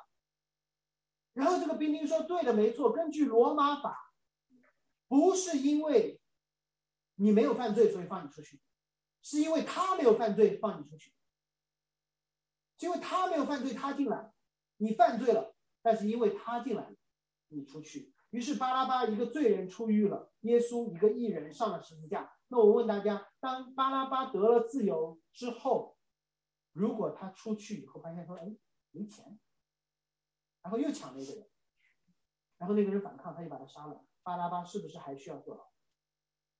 [1.33, 2.91] 然后这个兵丁说：“对的，没错。
[2.91, 4.13] 根据罗马法，
[5.07, 6.21] 不是因为
[7.15, 8.61] 你没有犯罪所以放你出去，
[9.23, 11.15] 是因为他没有犯罪放你出去。
[12.77, 14.31] 因为他没有犯罪，他进来，
[14.81, 15.53] 你犯罪了，
[15.83, 16.95] 但是因为他进来了，
[17.49, 18.11] 你出去。
[18.31, 22.33] 于是巴拉巴一个罪人出狱了，耶稣一个义人上了十字架。
[22.47, 25.97] 那我问大家，当巴拉巴得了自由之后，
[26.71, 28.57] 如果他出去以后发现说，哎，
[28.89, 29.39] 没钱，
[30.63, 31.47] 然后又抢了一个人，
[32.57, 35.71] 然后那个人反抗，他就把他杀了，巴拉巴是不是还需要坐牢？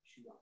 [0.04, 0.40] 需要，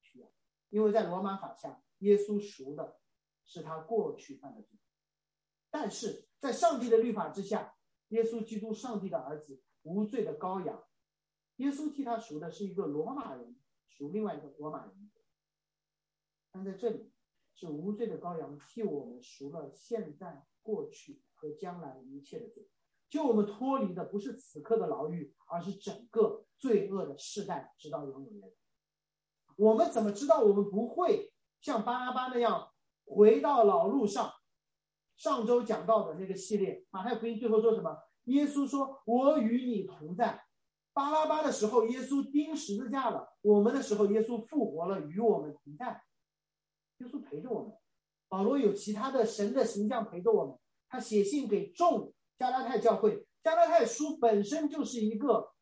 [0.00, 0.28] 需要，
[0.70, 2.98] 因为在罗马法下，耶稣赎的
[3.44, 4.78] 是他过去犯的罪，
[5.72, 7.74] 但是在上帝的律法之下，
[8.10, 10.84] 耶稣基督，上帝的儿子，无罪的羔羊，
[11.56, 13.56] 耶稣替他赎的是一个罗马人。
[13.88, 15.10] 赎另外一个罗马人，
[16.50, 17.12] 但在这里
[17.54, 22.66] 是无罪的羔羊替我们赎了现在、过去和将来一切的罪，
[23.10, 28.52] 就我们脱离的不是此刻的牢狱，而是整个罪恶的世代，直到永远。
[29.56, 32.72] 我们怎么知道我们不会像巴拉巴那样
[33.04, 34.32] 回到老路上？
[35.22, 37.96] 上周讲到的那个系列，马太福音最后说什么？
[38.24, 40.42] 耶稣说：“我与你同在。”
[40.92, 46.02] 巴拉巴的时候，耶稣钉十字架了；我们的时候，耶稣复活了，与我们同在。
[46.98, 47.72] 耶稣陪着我们。
[48.28, 50.58] 保罗有其他的神的形象陪着我们。
[50.88, 55.52] 他写信给众加拉太教会，加拉太书本身就是一个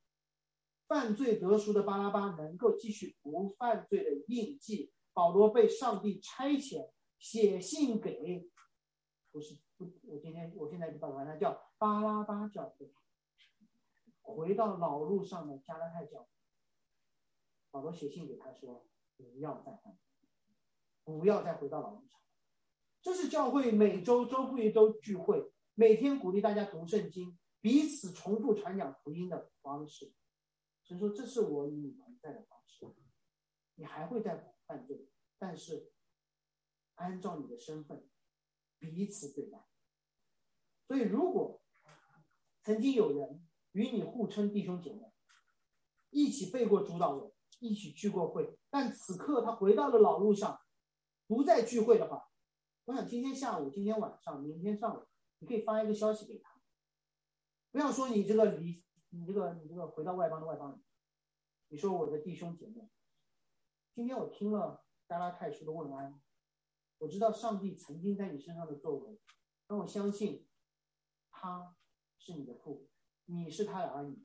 [0.88, 4.90] 犯罪得赎的巴拉巴能够继续不犯罪的印记。
[5.12, 6.88] 保罗被上帝差遣
[7.18, 8.48] 写信给，
[9.41, 12.93] 不是不，我今天我现在就把它叫巴拉巴教会。
[14.20, 16.28] 回到老路上的加拉太教。
[17.70, 18.86] 保罗写信给他说
[19.16, 19.97] ：“不要再犯，
[21.05, 22.20] 不要再回到老路上。”
[23.01, 30.12] 这是教会每周周复一周聚会，每天鼓励大家读圣经，彼此重复传讲福音的方式。
[30.82, 32.95] 所以说，这是我与你同在的方式。
[33.76, 35.91] 你还会再犯罪，但是
[36.97, 38.07] 按照你的身份
[38.81, 39.59] 彼此对待。
[40.89, 41.61] 所以，如果
[42.62, 45.12] 曾经有人与你互称弟兄姐妹，
[46.11, 50.61] 一起背过主导文，一起聚过会，但此刻他回到了老路上，
[51.26, 52.28] 不再聚会的话，
[52.87, 55.07] 我想今天下午、今天晚上、明天上午，
[55.39, 56.61] 你可以发一个消息给他，
[57.70, 60.83] 不要说你这个离你这个你这个回到外邦的外邦人，
[61.68, 62.91] 你说我的弟兄姐妹，
[63.95, 66.20] 今天我听了加拉太书的问安，
[67.01, 69.18] 我知道上帝曾经在你身上的作为，
[69.66, 70.46] 让我相信。
[71.30, 71.74] 他
[72.18, 72.90] 是你的父，
[73.24, 74.22] 你是他的儿女，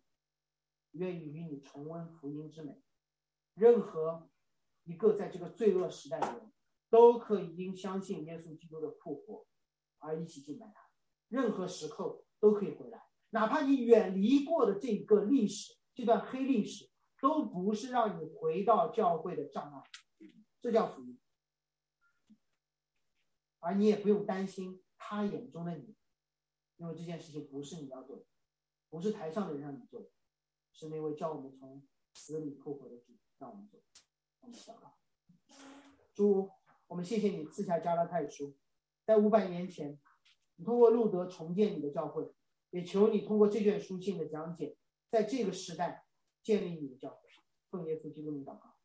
[0.91, 2.83] 愿意与你重温福音之美。
[3.53, 4.29] 任何
[4.83, 6.51] 一个在这个罪恶时代的人，
[6.89, 9.47] 都可以因相信耶稣基督的复活
[9.99, 10.81] 而一起敬拜他。
[11.29, 16.89] 任何时刻都可以回来，哪怕你远离过的这个历史，这段黑历史，
[17.21, 19.83] 都不是让你回到教会的障碍。
[20.59, 21.17] 这叫福音，
[23.65, 25.95] 而你也不用担心他眼中的你。
[26.77, 28.25] 因为这件事情不是你要做的，
[28.89, 30.09] 不是台上的人让你做的，
[30.73, 31.81] 是那位叫我们从
[32.13, 33.81] 死里复活的主让我们做。
[34.41, 34.93] 我们祷告，
[36.13, 36.51] 主，
[36.87, 38.57] 我们谢谢你赐下加拉太书，
[39.05, 39.97] 在五百年前，
[40.57, 42.33] 你通过路德重建你的教会，
[42.71, 44.77] 也求你通过这卷书信的讲解，
[45.09, 46.05] 在这个时代
[46.43, 47.29] 建立你的教会。
[47.69, 48.75] 奉耶稣基督名祷告，